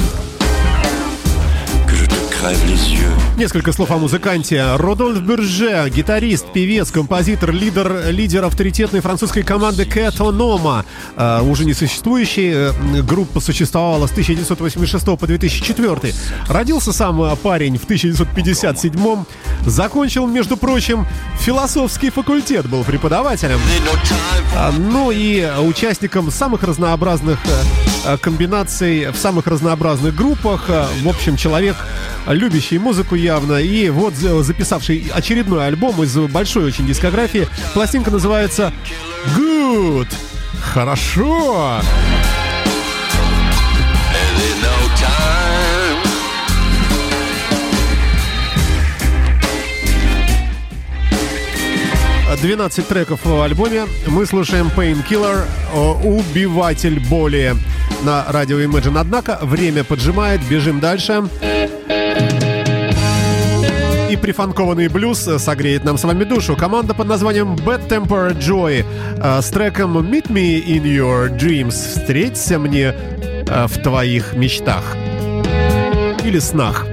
Несколько 3.38 3.74
слов 3.74 3.90
о 3.90 3.98
музыканте. 3.98 4.64
Родольф 4.76 5.20
Бюрже, 5.22 5.90
гитарист, 5.90 6.46
певец, 6.54 6.92
композитор, 6.92 7.52
лидер, 7.52 8.12
лидер 8.12 8.44
авторитетной 8.44 9.00
французской 9.02 9.42
команды 9.42 9.84
Cat 9.84 10.18
Onoma, 10.18 10.86
э, 11.18 11.42
уже 11.42 11.66
не 11.66 11.74
существующей. 11.74 12.52
э, 12.54 13.02
Группа 13.02 13.40
существовала 13.40 14.06
с 14.06 14.12
1986 14.12 15.18
по 15.18 15.26
2004. 15.26 16.14
Родился 16.48 16.94
сам 16.94 17.20
э, 17.24 17.36
парень 17.36 17.80
в 17.80 17.84
1957 17.86 19.26
Закончил, 19.66 20.28
между 20.28 20.56
прочим, 20.56 21.08
философский 21.40 22.12
факультет, 22.12 22.68
был 22.68 22.84
преподавателем. 22.84 23.60
А, 24.56 24.72
Ну 24.72 25.10
и 25.10 25.44
участником 25.62 26.30
самых 26.30 26.62
разнообразных 26.62 27.40
э, 28.06 28.18
комбинаций 28.18 29.08
в 29.12 29.18
самых 29.18 29.48
разнообразных 29.48 30.14
группах. 30.16 30.70
В 31.02 31.10
общем, 31.10 31.36
человек, 31.38 31.76
любящий 32.36 32.78
музыку 32.78 33.16
явно. 33.16 33.58
И 33.58 33.90
вот 33.90 34.14
за- 34.16 34.44
записавший 34.44 35.12
очередной 35.14 35.66
альбом 35.68 36.02
из 36.04 36.16
большой 36.18 36.66
очень 36.66 36.86
дискографии. 36.88 37.48
Пластинка 37.74 38.12
называется 38.12 38.72
Good. 39.38 40.08
Хорошо. 40.74 41.80
12 52.42 52.88
треков 52.88 53.22
в 53.24 53.42
альбоме. 53.42 53.86
Мы 54.08 54.26
слушаем 54.26 54.70
Painkiller, 54.76 55.46
убиватель 56.04 57.00
боли 57.00 57.56
на 58.04 58.26
радио 58.28 58.60
Imagine. 58.60 59.00
Однако 59.00 59.40
время 59.42 59.84
поджимает, 59.84 60.42
бежим 60.50 60.80
дальше. 60.80 61.24
И 64.16 64.18
прифанкованный 64.18 64.88
блюз 64.88 65.28
согреет 65.40 65.84
нам 65.84 65.98
с 65.98 66.06
вами 66.06 66.24
душу. 66.24 66.56
Команда 66.56 66.94
под 66.94 67.08
названием 67.08 67.56
Bad 67.56 67.90
Temper 67.90 68.38
Joy 68.40 68.86
э, 69.18 69.42
с 69.42 69.50
треком 69.50 69.98
Meet 69.98 70.30
Me 70.30 70.64
in 70.66 70.84
Your 70.84 71.38
Dreams. 71.38 71.72
Встреться 71.72 72.58
мне 72.58 72.94
э, 72.94 73.68
в 73.68 73.78
твоих 73.84 74.34
мечтах. 74.34 74.96
Или 76.24 76.40
снах. 76.40 76.86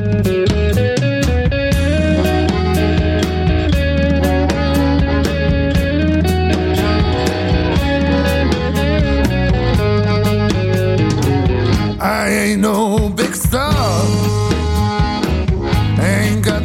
I 12.00 12.28
ain't 12.30 12.62
no 12.62 13.08
big 13.10 13.36
star. 13.36 13.71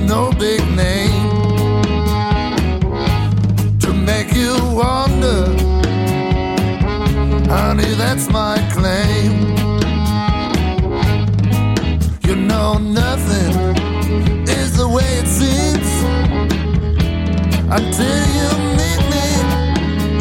no 0.08 0.32
big 0.40 0.62
name 0.74 1.30
to 3.78 3.94
make 3.94 4.34
you 4.34 4.56
wonder. 4.82 5.44
Honey, 7.54 7.94
that's 7.96 8.30
my 8.30 8.56
claim. 8.76 9.34
You 12.28 12.36
know, 12.36 12.78
nothing 12.78 13.52
is 14.48 14.78
the 14.78 14.88
way 14.96 15.10
it 15.22 15.28
seems 15.40 15.90
until 17.78 18.22
you 18.38 18.50
meet 18.80 19.02
me 19.14 19.28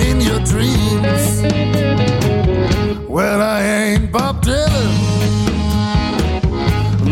in 0.09 0.16
your 0.20 0.40
dreams. 0.53 1.27
Well, 3.09 3.40
I 3.40 3.62
ain't 3.62 4.11
Bob 4.11 4.44
Dylan, 4.44 4.94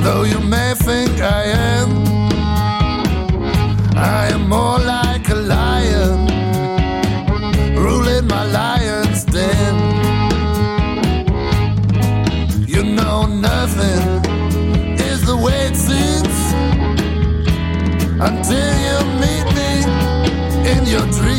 though 0.02 0.24
you 0.24 0.40
may. 0.40 0.63
Your 20.94 21.06
dreams. 21.10 21.33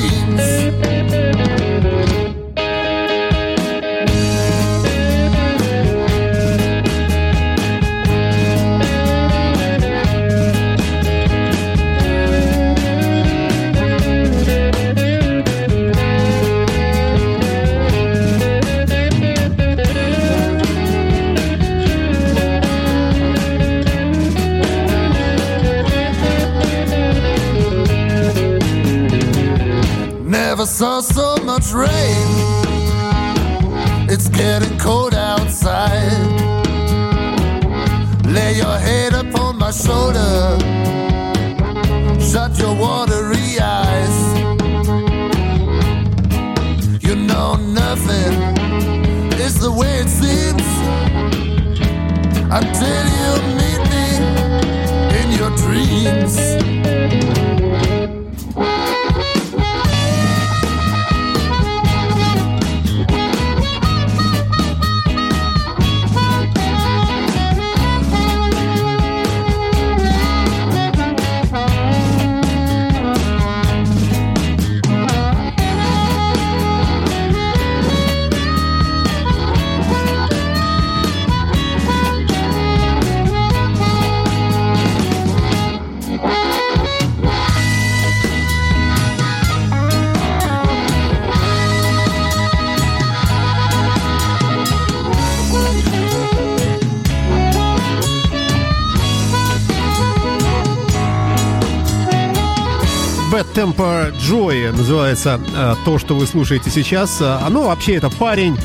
Joy 104.25 104.71
называется 104.75 105.39
э, 105.55 105.75
то, 105.85 105.99
что 105.99 106.15
вы 106.15 106.25
слушаете 106.25 106.71
сейчас. 106.71 107.21
Э, 107.21 107.37
Оно 107.45 107.63
вообще 107.67 107.95
это 107.95 108.09
парень, 108.09 108.57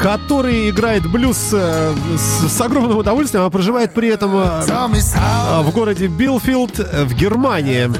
который 0.00 0.70
играет 0.70 1.06
блюз 1.10 1.50
э, 1.52 1.94
с, 2.16 2.50
с 2.50 2.60
огромным 2.62 2.96
удовольствием, 2.96 3.44
а 3.44 3.50
проживает 3.50 3.92
при 3.92 4.08
этом 4.08 4.30
в 4.30 5.70
городе 5.74 6.06
Билфилд 6.06 6.78
в 6.78 7.14
Германии. 7.14 7.90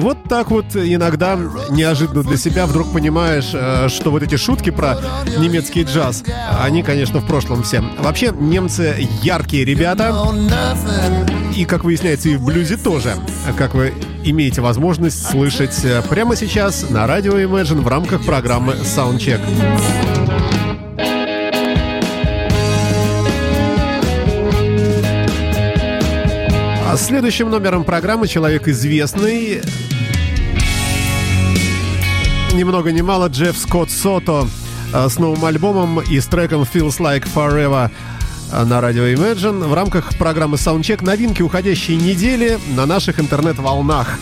Вот 0.00 0.18
так 0.28 0.50
вот 0.50 0.66
иногда 0.76 1.38
неожиданно 1.70 2.22
для 2.22 2.36
себя 2.36 2.66
вдруг 2.66 2.92
понимаешь, 2.92 3.46
что 3.90 4.10
вот 4.10 4.22
эти 4.22 4.36
шутки 4.36 4.68
про 4.68 4.98
немецкий 5.38 5.84
джаз, 5.84 6.24
они, 6.60 6.82
конечно, 6.82 7.20
в 7.20 7.26
прошлом 7.26 7.62
все. 7.62 7.82
Вообще, 7.98 8.34
немцы 8.38 9.08
яркие 9.22 9.64
ребята, 9.64 10.14
и, 11.56 11.64
как 11.64 11.84
выясняется, 11.84 12.28
и 12.28 12.36
в 12.36 12.44
блюзе 12.44 12.76
тоже. 12.76 13.14
Как 13.56 13.74
вы 13.74 13.94
имеете 14.30 14.60
возможность 14.60 15.26
слышать 15.26 15.84
э, 15.84 16.02
прямо 16.08 16.36
сейчас 16.36 16.88
на 16.90 17.06
радио 17.06 17.38
Imagine 17.38 17.80
в 17.80 17.88
рамках 17.88 18.24
программы 18.24 18.74
Soundcheck. 18.74 19.40
А 26.86 26.96
следующим 26.96 27.50
номером 27.50 27.84
программы 27.84 28.28
человек 28.28 28.68
известный. 28.68 29.62
Ни 32.52 32.62
много 32.64 32.92
ни 32.92 33.00
мало 33.00 33.28
Джефф 33.28 33.56
Скотт 33.56 33.90
Сото 33.90 34.48
э, 34.92 35.08
с 35.08 35.18
новым 35.18 35.44
альбомом 35.44 36.00
и 36.00 36.18
с 36.18 36.26
треком 36.26 36.62
Feels 36.62 36.98
Like 36.98 37.26
Forever 37.34 37.90
на 38.52 38.80
радио 38.80 39.04
Imagine 39.04 39.66
в 39.66 39.74
рамках 39.74 40.16
программы 40.16 40.56
Soundcheck 40.56 41.04
новинки 41.04 41.42
уходящей 41.42 41.96
недели 41.96 42.58
на 42.74 42.86
наших 42.86 43.20
интернет-волнах. 43.20 44.18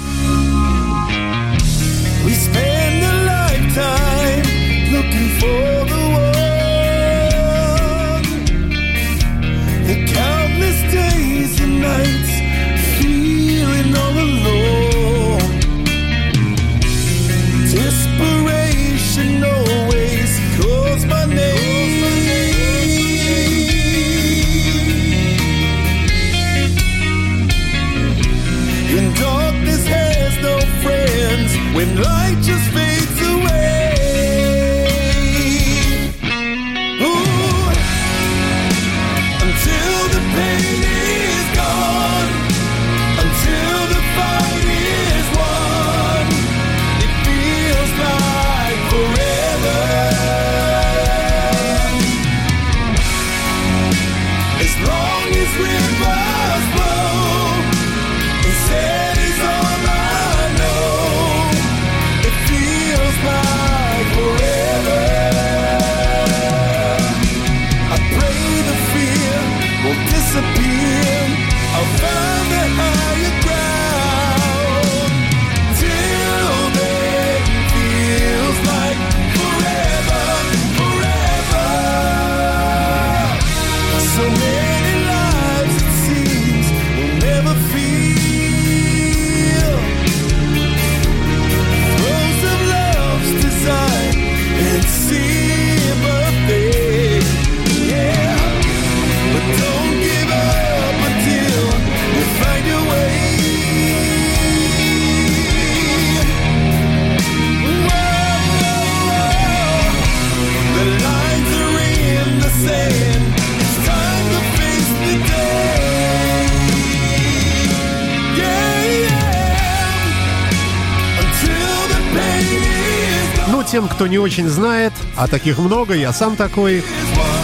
Не 124.06 124.18
очень 124.18 124.48
знает, 124.48 124.92
а 125.16 125.26
таких 125.28 125.58
много, 125.58 125.94
я 125.94 126.12
сам 126.12 126.36
такой, 126.36 126.84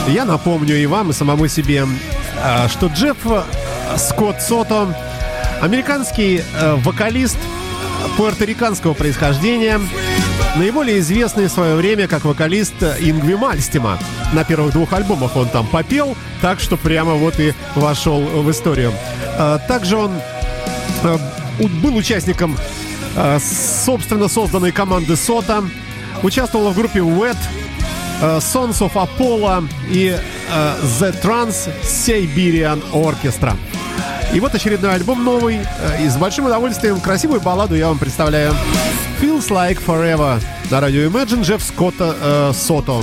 я 0.08 0.24
напомню 0.24 0.76
и 0.76 0.86
вам, 0.86 1.10
и 1.10 1.12
самому 1.12 1.48
себе, 1.48 1.86
а, 2.42 2.68
что 2.68 2.86
Джефф 2.86 3.16
Скотт 3.96 4.40
Сото, 4.40 4.94
американский 5.60 6.42
э, 6.54 6.74
вокалист 6.76 7.36
пуэрториканского 8.16 8.94
происхождения, 8.94 9.80
наиболее 10.56 10.98
известный 10.98 11.46
в 11.46 11.52
свое 11.52 11.74
время 11.76 12.08
как 12.08 12.24
вокалист 12.24 12.82
Ингви 12.82 13.34
Мальстима. 13.34 13.98
На 14.32 14.44
первых 14.44 14.72
двух 14.72 14.92
альбомах 14.92 15.36
он 15.36 15.48
там 15.48 15.66
попел, 15.66 16.16
так 16.40 16.60
что 16.60 16.76
прямо 16.76 17.14
вот 17.14 17.38
и 17.38 17.54
вошел 17.74 18.20
в 18.20 18.50
историю. 18.50 18.92
А, 19.38 19.58
Также 19.58 19.96
он 19.96 20.12
э, 21.04 21.18
был 21.82 21.96
участником 21.96 22.56
э, 23.16 23.38
собственно 23.40 24.28
созданной 24.28 24.72
команды 24.72 25.16
Сота, 25.16 25.64
участвовал 26.22 26.70
в 26.70 26.74
группе 26.76 27.00
Wet, 27.00 27.36
э, 28.20 28.38
Sons 28.38 28.78
of 28.80 28.92
Apollo 28.94 29.68
и 29.90 30.16
э, 30.52 30.74
The 31.00 31.22
Trans 31.22 31.70
Siberian 31.82 32.82
Orchestra. 32.92 33.54
И 34.32 34.40
вот 34.40 34.54
очередной 34.54 34.94
альбом 34.94 35.24
новый. 35.24 35.60
э, 35.60 36.04
И 36.04 36.08
с 36.08 36.16
большим 36.16 36.46
удовольствием 36.46 37.00
красивую 37.00 37.40
балладу 37.40 37.74
я 37.74 37.88
вам 37.88 37.98
представляю. 37.98 38.54
Feels 39.20 39.48
Like 39.50 39.78
Forever 39.84 40.42
на 40.70 40.80
радио 40.80 41.02
Imagine 41.02 41.42
Джефф 41.42 41.62
Скотта 41.62 42.14
э, 42.20 42.52
Сото. 42.54 43.02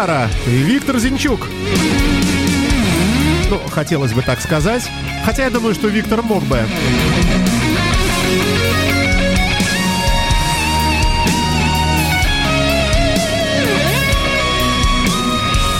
Гитара 0.00 0.30
Виктор 0.46 0.98
Зинчук. 0.98 1.46
Ну, 3.50 3.60
хотелось 3.70 4.14
бы 4.14 4.22
так 4.22 4.40
сказать. 4.40 4.90
Хотя 5.26 5.44
я 5.44 5.50
думаю, 5.50 5.74
что 5.74 5.88
Виктор 5.88 6.22
мог 6.22 6.42
бы. 6.44 6.58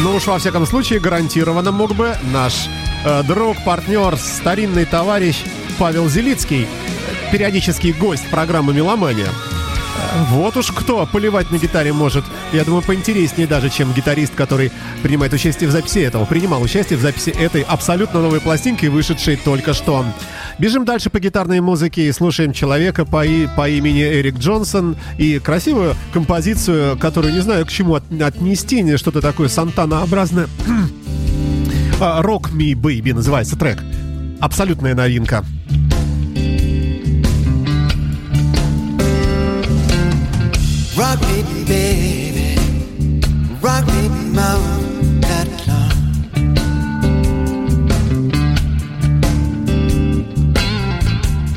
Ну 0.01 0.15
уж 0.15 0.27
во 0.27 0.39
всяком 0.39 0.67
случае 0.67 1.01
гарантированно 1.01 1.73
мог 1.73 1.95
бы 1.95 2.15
наш 2.31 2.69
э, 3.07 3.23
друг, 3.23 3.57
партнер, 3.65 4.19
старинный 4.19 4.85
товарищ 4.85 5.37
Павел 5.79 6.11
Зелицкий, 6.11 6.69
периодический 7.33 7.93
гость 7.95 8.29
программы 8.29 8.75
«Меломания». 8.75 9.29
Вот 10.31 10.57
уж 10.57 10.71
кто 10.73 11.07
поливать 11.07 11.51
на 11.51 11.59
гитаре 11.59 11.93
может. 11.93 12.25
Я 12.53 12.65
думаю, 12.65 12.83
поинтереснее 12.83 13.47
даже, 13.47 13.71
чем 13.71 13.93
гитарист, 13.93 14.35
который 14.35 14.73
принимает 15.03 15.33
участие 15.33 15.69
в 15.69 15.73
записи 15.73 15.99
этого. 16.01 16.25
Принимал 16.25 16.63
участие 16.63 16.99
в 16.99 17.03
записи 17.03 17.31
этой 17.31 17.63
абсолютно 17.63 18.21
новой 18.21 18.41
пластинки, 18.41 18.87
вышедшей 18.87 19.37
только 19.37 19.73
что. 19.75 20.05
Бежим 20.59 20.85
дальше 20.85 21.11
по 21.11 21.21
гитарной 21.21 21.61
музыке 21.61 22.07
и 22.09 22.13
слушаем 22.13 22.53
человека 22.53 23.05
по, 23.05 23.25
и- 23.25 23.47
по 23.57 23.69
имени 23.69 24.03
Эрик 24.03 24.39
Джонсон 24.39 24.97
и 25.17 25.39
красивую 25.39 25.95
композицию, 26.13 26.99
которую 26.99 27.33
не 27.33 27.41
знаю 27.41 27.65
к 27.65 27.71
чему 27.71 27.95
от- 27.95 28.21
отнести, 28.21 28.83
не 28.83 28.97
что-то 28.99 29.21
такое 29.21 29.49
сантанообразное. 29.49 30.49
А, 32.03 32.23
Rock 32.23 32.51
Me 32.55 32.73
Baby 32.73 33.13
называется 33.13 33.59
трек. 33.59 33.79
Абсолютная 34.41 34.95
новинка. 34.95 35.45
Rock 41.01 41.19
me, 41.23 41.43
baby. 41.65 42.57
Rock 43.63 43.87
me 43.87 44.09
more 44.37 44.61
that 45.25 45.49
long. 45.67 45.97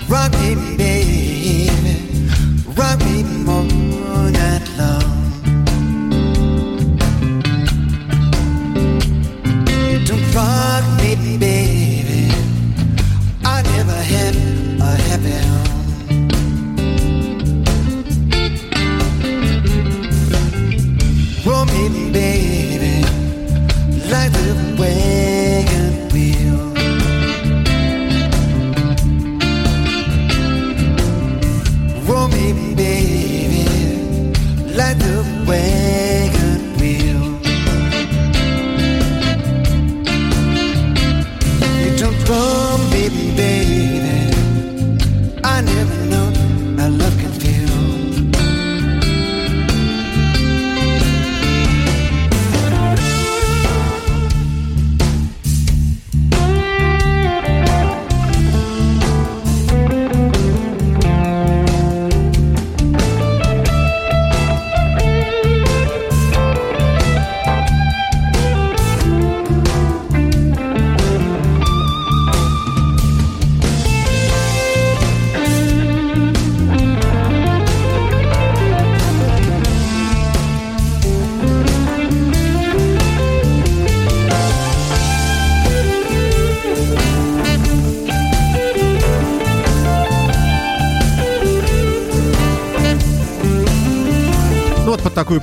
Rock 0.07 0.31
me, 0.39 0.55
baby. 0.77 1.69
Rock 2.77 2.99
me 3.03 3.23
more 3.43 4.31
that 4.31 4.63
long. 4.79 5.01
Don't 10.05 10.25
rock 10.33 10.85
me, 11.01 11.37
baby. 11.37 11.52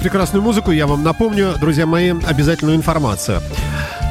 Прекрасную 0.00 0.42
музыку 0.42 0.70
я 0.70 0.86
вам 0.86 1.02
напомню, 1.02 1.54
друзья 1.60 1.86
мои, 1.86 2.10
обязательную 2.26 2.76
информацию. 2.76 3.40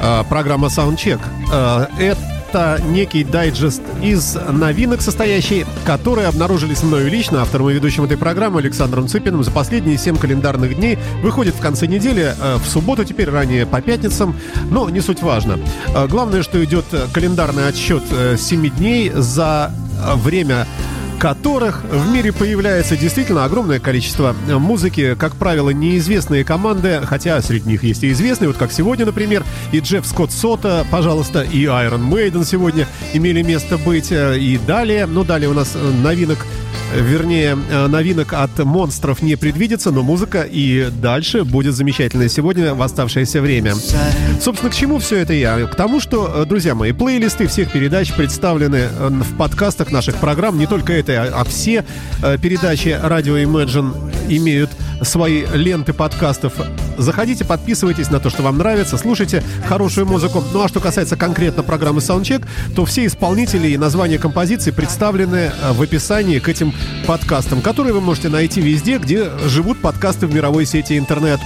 Э, 0.01 0.23
Программа 0.29 0.67
Soundcheck. 0.67 1.19
Э, 1.51 1.87
Это 1.99 2.81
некий 2.87 3.23
дайджест 3.23 3.81
из 4.01 4.35
новинок 4.35 5.01
состоящий, 5.01 5.65
которые 5.85 6.27
обнаружились 6.27 6.81
мною 6.83 7.09
лично, 7.09 7.41
автором 7.41 7.69
и 7.69 7.73
ведущим 7.73 8.05
этой 8.05 8.17
программы 8.17 8.59
Александром 8.59 9.07
Цыпиным 9.07 9.43
за 9.43 9.51
последние 9.51 9.97
7 9.97 10.17
календарных 10.17 10.75
дней. 10.75 10.97
Выходит 11.21 11.55
в 11.55 11.59
конце 11.59 11.87
недели, 11.87 12.33
э, 12.39 12.55
в 12.57 12.67
субботу, 12.67 13.03
теперь 13.03 13.29
ранее 13.29 13.65
по 13.65 13.81
пятницам, 13.81 14.35
но 14.69 14.89
не 14.89 15.01
суть 15.01 15.21
важно. 15.21 15.59
Главное, 16.07 16.43
что 16.43 16.63
идет 16.63 16.85
календарный 17.13 17.67
отсчет 17.67 18.03
7 18.37 18.69
дней 18.69 19.11
за 19.13 19.71
время 20.15 20.65
которых 21.19 21.83
в 21.83 22.11
мире 22.11 22.31
появляется 22.31 22.95
действительно 22.95 23.43
огромное 23.43 23.79
количество 23.79 24.33
музыки, 24.47 25.15
как 25.15 25.35
правило, 25.35 25.69
неизвестные 25.69 26.45
команды, 26.45 27.01
хотя 27.03 27.41
среди 27.41 27.67
них 27.67 27.83
есть 27.83 28.03
и 28.03 28.11
известные, 28.11 28.47
вот 28.47 28.57
как 28.57 28.71
сегодня, 28.71 29.05
например, 29.05 29.43
и 29.73 29.79
Джефф 29.79 30.07
Скотт 30.07 30.31
Сота, 30.31 30.87
пожалуйста, 30.89 31.41
и 31.41 31.65
Iron 31.65 32.09
Maiden 32.09 32.45
сегодня 32.45 32.87
имели 33.13 33.41
место 33.41 33.77
быть, 33.77 34.11
э, 34.11 34.39
и 34.39 34.57
далее, 34.57 35.05
ну, 35.05 35.25
далее 35.25 35.49
у 35.49 35.53
нас 35.53 35.73
э, 35.75 35.91
новинок 36.01 36.39
Вернее, 36.93 37.57
э, 37.69 37.87
новинок 37.87 38.33
от 38.33 38.57
монстров 38.59 39.21
не 39.21 39.35
предвидится, 39.35 39.91
но 39.91 40.01
музыка 40.01 40.41
и 40.41 40.89
дальше 41.01 41.43
будет 41.43 41.75
замечательная 41.75 42.29
сегодня 42.29 42.73
в 42.73 42.81
оставшееся 42.81 43.41
время. 43.41 43.75
Собственно, 44.41 44.71
к 44.71 44.75
чему 44.75 44.97
все 44.97 45.17
это 45.17 45.33
я? 45.33 45.67
К 45.67 45.75
тому, 45.75 45.99
что, 45.99 46.31
э, 46.33 46.45
друзья 46.45 46.73
мои, 46.73 46.91
плейлисты 46.91 47.47
всех 47.47 47.71
передач 47.71 48.11
представлены 48.13 48.87
э, 48.89 49.09
в 49.09 49.37
подкастах 49.37 49.91
наших 49.91 50.15
программ. 50.15 50.57
Не 50.57 50.65
только 50.65 50.93
это, 50.93 51.23
а 51.23 51.39
а 51.39 51.45
все 51.45 51.85
передачи 52.41 52.99
радио 53.01 53.37
Imagine 53.37 53.93
имеют 54.27 54.69
свои 55.01 55.45
ленты 55.53 55.93
подкастов. 55.93 56.53
Заходите, 56.97 57.45
подписывайтесь 57.45 58.09
на 58.09 58.19
то, 58.19 58.29
что 58.29 58.43
вам 58.43 58.57
нравится, 58.57 58.97
слушайте 58.97 59.41
хорошую 59.65 60.05
музыку. 60.05 60.43
Ну 60.53 60.61
а 60.61 60.67
что 60.67 60.81
касается 60.81 61.15
конкретно 61.15 61.63
программы 61.63 61.99
Soundcheck, 61.99 62.45
то 62.75 62.83
все 62.83 63.05
исполнители 63.05 63.69
и 63.69 63.77
названия 63.77 64.19
композиций 64.19 64.73
представлены 64.73 65.51
в 65.71 65.81
описании 65.81 66.39
к 66.39 66.49
этим 66.49 66.73
подкастам, 67.07 67.61
которые 67.61 67.93
вы 67.93 68.01
можете 68.01 68.29
найти 68.29 68.61
везде, 68.61 68.97
где 68.97 69.29
живут 69.45 69.81
подкасты 69.81 70.27
в 70.27 70.33
мировой 70.33 70.65
сети 70.65 70.97
интернет. 70.97 71.39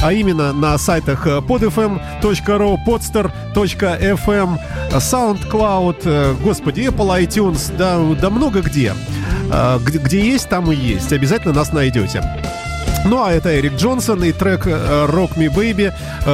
А 0.00 0.12
именно 0.12 0.52
на 0.52 0.78
сайтах 0.78 1.26
э, 1.26 1.38
podfm.ru, 1.38 2.76
podster.fm, 2.86 4.58
SoundCloud, 4.92 6.02
э, 6.04 6.34
господи, 6.42 6.82
Apple 6.82 7.26
iTunes, 7.26 7.76
да, 7.76 7.98
да 8.20 8.30
много 8.30 8.60
где. 8.60 8.94
Э, 9.50 9.78
Где, 9.84 9.98
где 9.98 10.20
есть, 10.20 10.48
там 10.48 10.70
и 10.70 10.76
есть. 10.76 11.12
Обязательно 11.12 11.52
нас 11.52 11.72
найдете. 11.72 12.22
Ну 13.04 13.22
а 13.22 13.32
это 13.32 13.58
Эрик 13.58 13.74
Джонсон 13.76 14.22
и 14.24 14.32
трек 14.32 14.66
Rock 14.66 15.36
Me 15.36 15.48
Baby 15.48 15.92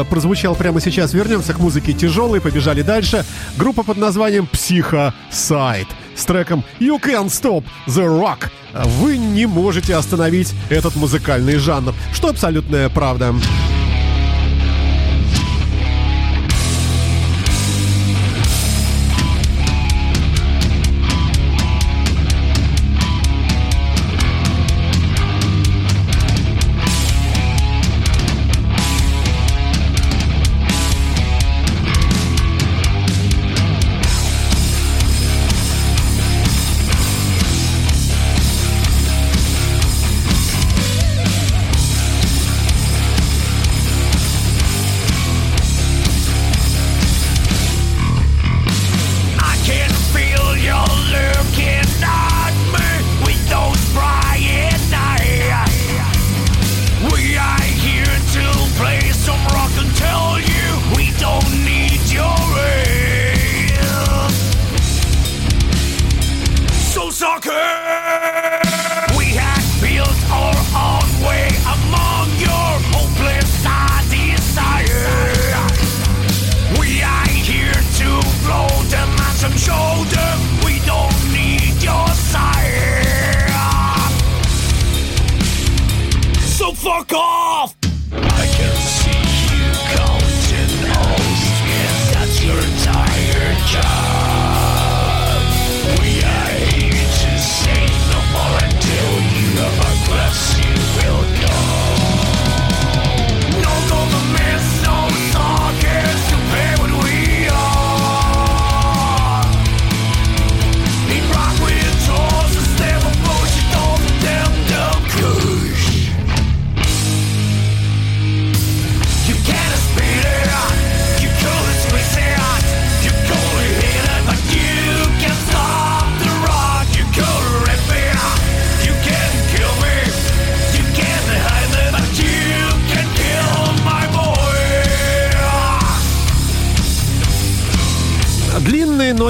прозвучал 0.09 0.55
прямо 0.55 0.81
сейчас. 0.81 1.13
Вернемся 1.13 1.53
к 1.53 1.59
музыке 1.59 1.93
тяжелой, 1.93 2.41
побежали 2.41 2.83
дальше. 2.83 3.25
Группа 3.57 3.83
под 3.83 3.99
названием 3.99 4.49
Psycho 4.51 5.13
Side 5.31 5.89
с 6.15 6.25
треком 6.25 6.65
You 6.81 7.01
Can't 7.01 7.27
Stop 7.27 7.65
the 7.87 8.07
Rock. 8.07 8.51
Вы 8.99 9.17
не 9.17 9.47
можете 9.47 9.95
остановить 9.95 10.53
этот 10.69 10.97
музыкальный 10.97 11.57
жанр, 11.57 11.95
что 12.13 12.29
абсолютная 12.29 12.89
правда. 12.89 13.35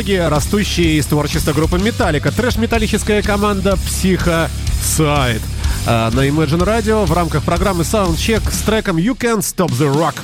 Ноги, 0.05 0.17
растущие 0.17 0.99
из 0.99 1.07
творчества 1.07 1.53
группы 1.53 1.79
Металлика. 1.79 2.31
Трэш-металлическая 2.31 3.23
команда 3.23 3.79
Side. 4.83 5.41
А, 5.87 6.11
На 6.11 6.29
Imagine 6.29 6.65
Radio 6.67 7.07
в 7.07 7.13
рамках 7.13 7.43
программы 7.43 7.85
Soundcheck 7.85 8.53
с 8.53 8.59
треком 8.63 8.99
You 8.99 9.17
Can't 9.17 9.39
Stop 9.39 9.71
the 9.71 9.91
Rock. 9.91 10.17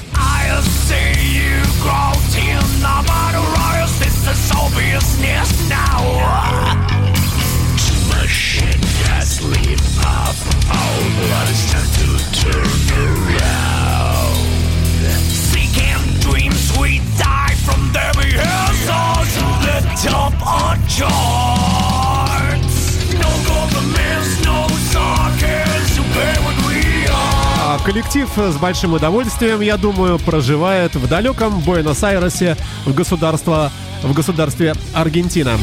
Коллектив 27.85 28.29
с 28.37 28.57
большим 28.57 28.95
удовольствием, 28.95 29.61
я 29.61 29.77
думаю, 29.77 30.19
проживает 30.19 30.95
в 30.95 31.09
далеком 31.09 31.61
Буэнос-Айресе 31.61 32.57
в, 32.85 32.95
государство, 32.95 33.73
в 34.03 34.13
государстве 34.13 34.75
Аргентина. 34.95 35.59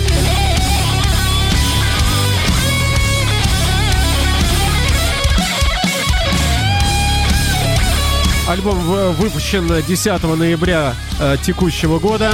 Альбом 8.47 8.79
выпущен 9.13 9.83
10 9.85 10.23
ноября 10.23 10.95
э, 11.19 11.37
текущего 11.43 11.99
года. 11.99 12.31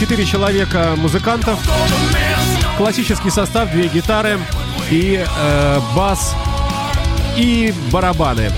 Четыре 0.00 0.24
человека 0.24 0.94
музыкантов, 0.96 1.58
классический 2.78 3.28
состав, 3.28 3.70
две 3.70 3.86
гитары 3.86 4.38
и 4.90 5.22
э, 5.22 5.80
бас 5.94 6.34
и 7.36 7.74
барабаны. 7.92 8.50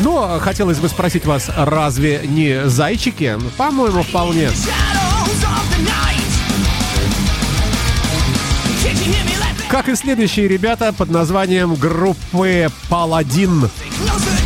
Но 0.00 0.38
хотелось 0.40 0.78
бы 0.78 0.88
спросить 0.88 1.26
вас, 1.26 1.50
разве 1.54 2.22
не 2.24 2.70
зайчики? 2.70 3.36
Ну, 3.38 3.50
По-моему, 3.50 4.02
вполне. 4.02 4.48
Как 9.68 9.88
и 9.88 9.96
следующие 9.96 10.48
ребята 10.48 10.92
под 10.92 11.10
названием 11.10 11.74
группы 11.74 12.70
Паладин. 12.88 13.64
Just 13.64 14.45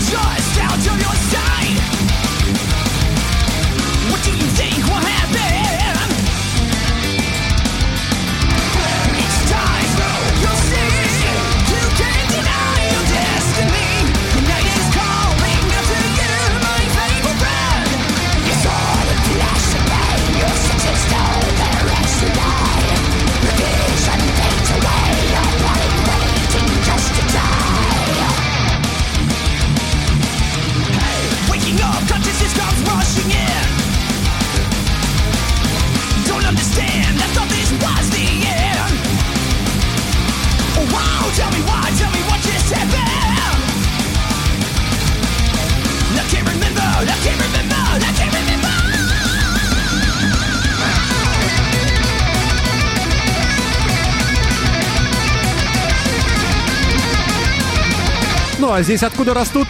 а 58.80 58.82
здесь 58.82 59.02
откуда 59.02 59.34
растут 59.34 59.68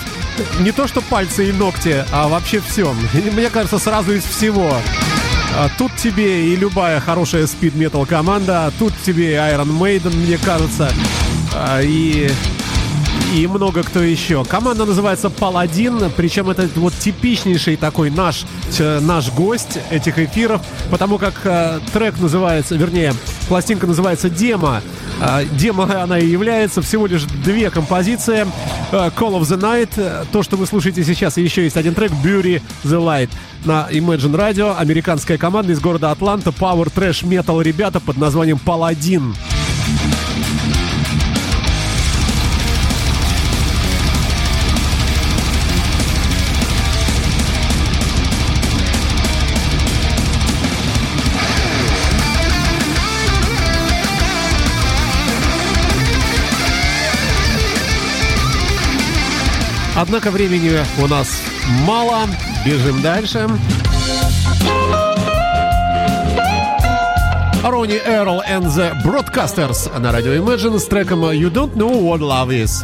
не 0.61 0.71
то 0.71 0.87
что 0.87 1.01
пальцы 1.01 1.49
и 1.49 1.53
ногти, 1.53 2.05
а 2.13 2.29
вообще 2.29 2.61
все. 2.61 2.95
Мне 3.13 3.51
кажется, 3.51 3.81
сразу 3.81 4.13
из 4.13 4.23
всего. 4.23 4.73
А 5.59 5.69
Тут 5.77 5.97
тебе 5.97 6.47
и 6.47 6.55
любая 6.55 7.01
хорошая 7.01 7.49
спид-метал 7.49 8.07
команда, 8.07 8.67
а 8.67 8.71
тут 8.79 8.93
тебе 9.05 9.35
Iron 9.35 9.77
Maiden, 9.77 10.15
мне 10.15 10.39
кажется, 10.39 10.93
а, 11.53 11.81
и 11.83 12.31
и 13.33 13.47
много 13.47 13.83
кто 13.83 14.03
еще. 14.03 14.45
Команда 14.45 14.85
называется 14.85 15.31
Паладин, 15.31 16.11
причем 16.17 16.51
это 16.51 16.69
вот 16.77 16.95
типичнейший 16.95 17.77
такой 17.77 18.11
наш, 18.11 18.45
э, 18.79 19.01
наш 19.01 19.31
гость 19.31 19.79
этих 19.91 20.19
эфиров, 20.19 20.63
потому 20.91 21.19
как 21.19 21.35
э, 21.45 21.81
трек 21.93 22.19
называется, 22.19 22.75
вернее, 22.77 23.15
пластинка 23.49 23.87
называется 23.87 24.29
«Демо». 24.29 24.83
А, 25.21 25.45
Демо 25.45 26.03
она 26.03 26.19
и 26.19 26.27
является, 26.27 26.83
всего 26.83 27.07
лишь 27.07 27.25
две 27.25 27.71
композиции. 27.71 28.47
Э, 28.91 29.11
Call 29.17 29.39
of 29.39 29.43
the 29.43 29.61
Night, 29.61 29.91
э, 29.97 30.25
то, 30.33 30.43
что 30.43 30.57
вы 30.57 30.67
слушаете 30.67 31.05
сейчас, 31.05 31.39
и 31.39 31.43
еще 31.43 31.63
есть 31.63 31.77
один 31.77 31.95
трек 31.95 32.11
«Bury 32.25 32.61
the 32.85 32.99
Light» 32.99 33.31
на 33.65 33.87
Imagine 33.91 34.35
Radio. 34.35 34.77
Американская 34.77 35.39
команда 35.39 35.73
из 35.73 35.81
города 35.81 36.11
Атланта, 36.11 36.51
Power 36.51 36.93
Trash 36.93 37.23
Metal 37.25 37.63
ребята 37.63 38.01
под 38.01 38.17
названием 38.17 38.59
«Паладин». 38.59 39.35
Однако 60.01 60.31
времени 60.31 60.79
у 60.99 61.07
нас 61.09 61.29
мало. 61.87 62.21
Бежим 62.65 63.03
дальше. 63.03 63.47
Ронни 67.63 68.01
Эрл 68.07 68.41
and 68.49 68.65
the 68.65 68.95
Broadcasters 69.05 69.99
на 69.99 70.11
радио 70.11 70.33
Imagine 70.33 70.79
с 70.79 70.87
треком 70.87 71.23
You 71.27 71.51
Don't 71.51 71.75
Know 71.75 72.03
What 72.03 72.21
Love 72.21 72.49
Is. 72.49 72.83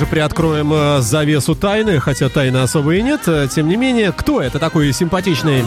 Тоже 0.00 0.10
приоткроем 0.10 0.72
э, 0.72 1.00
завесу 1.02 1.54
тайны, 1.54 2.00
хотя 2.00 2.30
тайны 2.30 2.58
особо 2.58 2.94
и 2.94 3.02
нет. 3.02 3.20
Э, 3.26 3.46
Тем 3.54 3.68
не 3.68 3.76
менее, 3.76 4.12
кто 4.12 4.40
это 4.40 4.58
такой 4.58 4.92
симпатичный? 4.94 5.62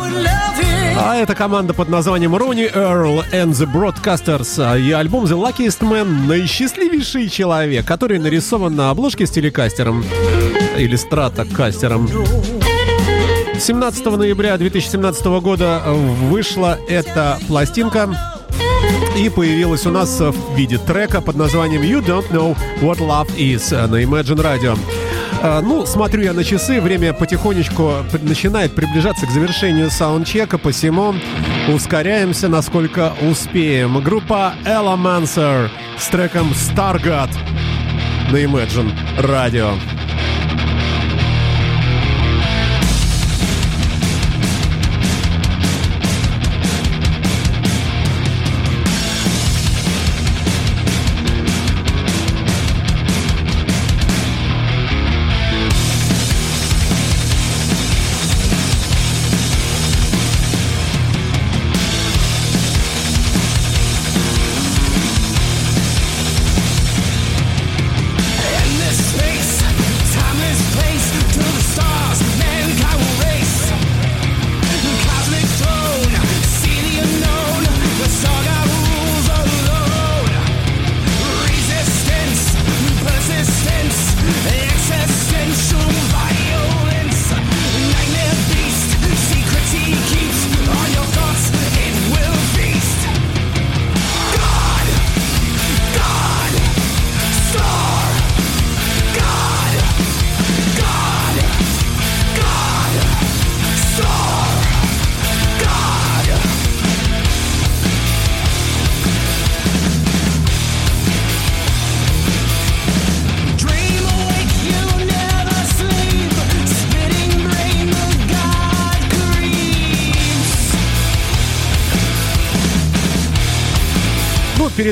А 0.97 1.15
это 1.17 1.35
команда 1.35 1.75
под 1.75 1.89
названием 1.89 2.35
Ronnie 2.35 2.73
Earl 2.73 3.23
and 3.31 3.51
the 3.51 3.71
Broadcasters 3.71 4.55
а, 4.57 4.75
и 4.75 4.91
альбом 4.91 5.25
The 5.25 5.37
Luckiest 5.39 5.81
Man 5.81 6.25
«Наисчастливейший 6.27 7.29
человек», 7.29 7.85
который 7.85 8.17
нарисован 8.17 8.75
на 8.75 8.89
обложке 8.89 9.27
с 9.27 9.29
телекастером 9.29 10.03
или 10.77 10.95
стратокастером. 10.95 12.09
17 13.59 14.05
ноября 14.05 14.57
2017 14.57 15.25
года 15.41 15.83
вышла 15.85 16.79
эта 16.87 17.37
пластинка 17.47 18.09
и 19.15 19.29
появилась 19.29 19.85
у 19.85 19.91
нас 19.91 20.19
в 20.19 20.55
виде 20.55 20.77
трека 20.77 21.21
под 21.21 21.35
названием 21.35 21.81
You 21.81 22.05
Don't 22.05 22.29
Know 22.31 22.57
What 22.81 22.97
Love 22.97 23.35
Is 23.37 23.87
на 23.87 24.01
Imagine 24.03 24.41
Radio. 24.41 24.77
А, 25.41 25.61
Ну, 25.61 25.85
смотрю 25.85 26.23
я 26.23 26.33
на 26.33 26.43
часы, 26.43 26.81
время 26.81 27.13
потихонечку 27.13 28.05
начинает 28.21 28.73
приближаться 28.73 29.25
к 29.25 29.31
завершению 29.31 29.91
саундчека, 29.91 30.57
посему 30.57 31.13
ускоряемся, 31.67 32.47
насколько 32.47 33.13
успеем. 33.29 34.01
Группа 34.01 34.53
Elomancer 34.65 35.69
с 35.97 36.07
треком 36.07 36.51
Stargate 36.51 37.35
на 38.31 38.37
Imagine 38.37 38.91
Radio. 39.19 39.77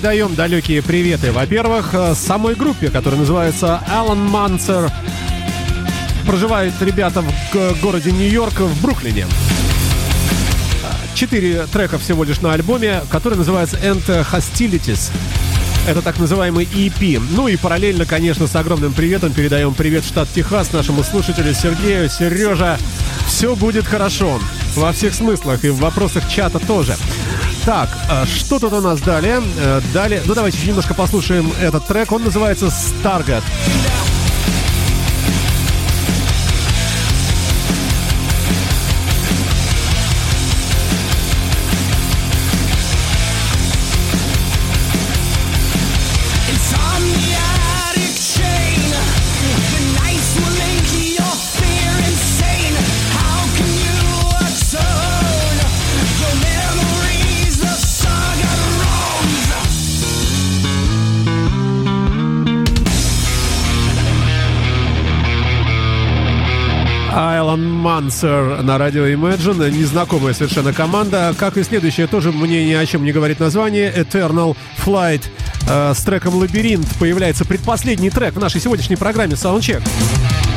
Передаем 0.02 0.34
далекие 0.34 0.82
приветы. 0.82 1.32
Во-первых, 1.32 1.94
э, 1.94 2.16
самой 2.16 2.56
группе, 2.56 2.90
которая 2.90 3.20
называется 3.20 3.84
Alan 3.88 4.16
Манцер. 4.16 4.92
Проживают 6.26 6.74
ребята 6.82 7.22
в 7.22 7.82
городе 7.84 8.12
Нью-Йорк, 8.12 8.62
в 8.62 8.82
Бруклине. 8.82 9.28
Четыре 11.14 11.68
трека 11.68 12.00
всего 12.00 12.24
лишь 12.24 12.42
на 12.42 12.54
альбоме, 12.54 13.04
который 13.12 13.38
называется 13.38 13.78
End 13.78 14.04
Hostilities. 14.32 15.12
Это 15.88 16.02
так 16.02 16.18
называемый 16.18 16.66
EP. 16.66 17.22
Ну 17.36 17.48
и 17.48 17.56
параллельно, 17.56 18.08
конечно, 18.08 18.48
с 18.48 18.56
огромным 18.56 18.94
приветом 18.94 19.34
передаем 19.34 19.76
привет 19.76 20.04
в 20.04 20.08
штат 20.08 20.28
Техас 20.34 20.74
нашему 20.74 21.04
слушателю 21.04 21.54
Сергею. 21.54 22.10
Сережа, 22.10 22.80
все 23.28 23.56
будет 23.56 23.86
хорошо. 23.86 24.40
Во 24.76 24.94
всех 24.94 25.14
смыслах 25.14 25.64
и 25.64 25.70
в 25.70 25.78
вопросах 25.78 26.28
чата 26.28 26.58
тоже. 26.58 26.96
Так, 27.66 27.90
а 28.10 28.26
что 28.26 28.60
тут 28.60 28.74
у 28.74 28.82
нас 28.82 29.00
далее? 29.02 29.42
Э, 29.60 29.82
Далее, 29.94 30.24
ну 30.26 30.34
давайте 30.34 30.66
немножко 30.66 30.94
послушаем 30.96 31.52
этот 31.62 31.86
трек. 31.86 32.12
Он 32.12 32.24
называется 32.24 32.68
Stargate. 32.68 33.44
Айлон 67.14 67.70
Мансер 67.70 68.64
на 68.64 68.78
радио 68.78 69.06
Imagine. 69.06 69.70
Незнакомая 69.70 70.34
совершенно 70.34 70.72
команда. 70.72 71.36
Как 71.38 71.58
и 71.58 71.64
следующая, 71.64 72.08
тоже 72.08 72.32
мне 72.32 72.66
ни 72.66 72.74
о 72.74 72.86
чем 72.86 73.04
не 73.04 73.12
говорит 73.12 73.40
название. 73.40 73.92
Eternal 73.92 74.56
Flight 74.86 75.24
э, 75.68 75.94
с 75.94 76.04
треком 76.04 76.36
«Лабиринт» 76.36 76.88
появляется 77.00 77.44
предпоследний 77.44 78.10
трек 78.10 78.36
в 78.36 78.40
нашей 78.40 78.62
сегодняшней 78.62 78.96
программе. 78.96 79.34
Lost 79.34 80.51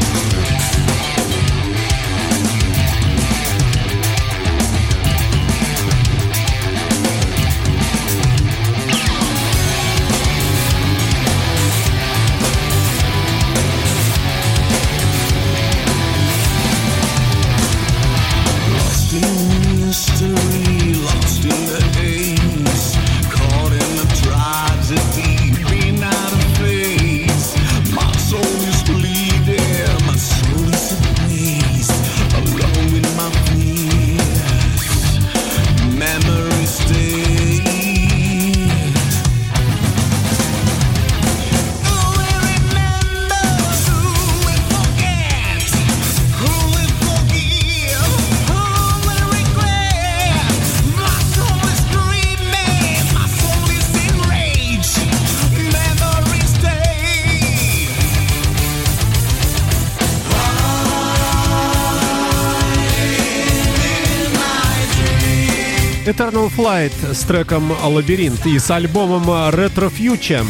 Flight 66.56 67.14
с 67.14 67.20
треком 67.20 67.72
«Лабиринт» 67.82 68.46
и 68.46 68.58
с 68.58 68.70
альбомом 68.70 69.28
Retro 69.28 69.92
Future. 69.92 70.46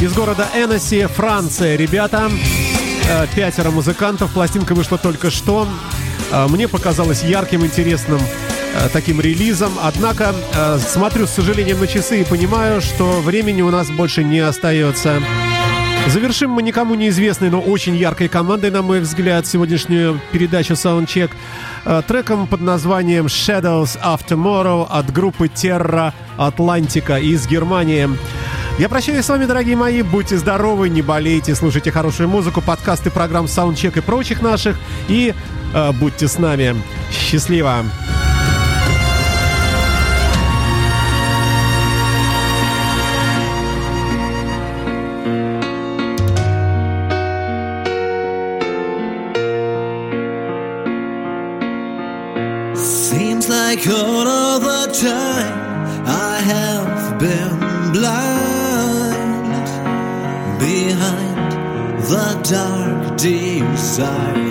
Из 0.00 0.12
города 0.12 0.48
Эннесси, 0.54 1.06
Франция, 1.06 1.76
ребята. 1.76 2.30
Э, 3.08 3.26
Пятеро 3.34 3.70
музыкантов. 3.70 4.32
Пластинка 4.32 4.74
вышла 4.74 4.98
только 4.98 5.30
что. 5.30 5.68
Э, 6.30 6.46
Мне 6.48 6.68
показалось 6.68 7.22
ярким, 7.22 7.64
интересным 7.66 8.20
э, 8.20 8.88
таким 8.92 9.20
релизом. 9.20 9.72
Однако 9.82 10.34
смотрю 10.78 11.26
с 11.26 11.30
сожалением 11.30 11.80
на 11.80 11.86
часы 11.86 12.22
и 12.22 12.24
понимаю, 12.24 12.80
что 12.80 13.20
времени 13.20 13.62
у 13.62 13.70
нас 13.70 13.90
больше 13.90 14.24
не 14.24 14.40
остается. 14.40 15.22
Завершим 16.08 16.52
мы 16.52 16.62
никому 16.62 16.94
неизвестной, 16.94 17.50
но 17.50 17.60
очень 17.60 17.96
яркой 17.96 18.28
командой, 18.28 18.70
на 18.70 18.82
мой 18.82 19.00
взгляд, 19.00 19.46
сегодняшнюю 19.46 20.20
передачу 20.30 20.74
Soundcheck 20.74 21.30
э, 21.84 22.02
треком 22.06 22.46
под 22.46 22.60
названием 22.60 23.26
Shadows 23.26 24.00
of 24.00 24.20
Tomorrow 24.26 24.86
от 24.88 25.12
группы 25.12 25.46
Terra 25.46 26.12
Atlantica 26.38 27.20
из 27.20 27.46
Германии. 27.48 28.08
Я 28.78 28.88
прощаюсь 28.88 29.24
с 29.24 29.28
вами, 29.28 29.46
дорогие 29.46 29.74
мои. 29.74 30.02
Будьте 30.02 30.36
здоровы, 30.36 30.88
не 30.88 31.02
болейте, 31.02 31.54
слушайте 31.54 31.90
хорошую 31.90 32.28
музыку, 32.28 32.60
подкасты 32.60 33.10
программ 33.10 33.46
Soundcheck 33.46 33.98
и 33.98 34.00
прочих 34.00 34.42
наших. 34.42 34.76
И 35.08 35.34
э, 35.74 35.92
будьте 35.92 36.28
с 36.28 36.38
нами. 36.38 36.76
Счастливо! 37.10 37.84
All 53.88 54.58
the 54.58 54.86
time 55.00 56.04
I 56.06 56.40
have 56.40 57.20
been 57.20 57.92
blind 57.92 59.66
behind 60.58 62.02
the 62.02 62.40
dark 62.50 63.16
desires. 63.16 64.36
Now 64.36 64.45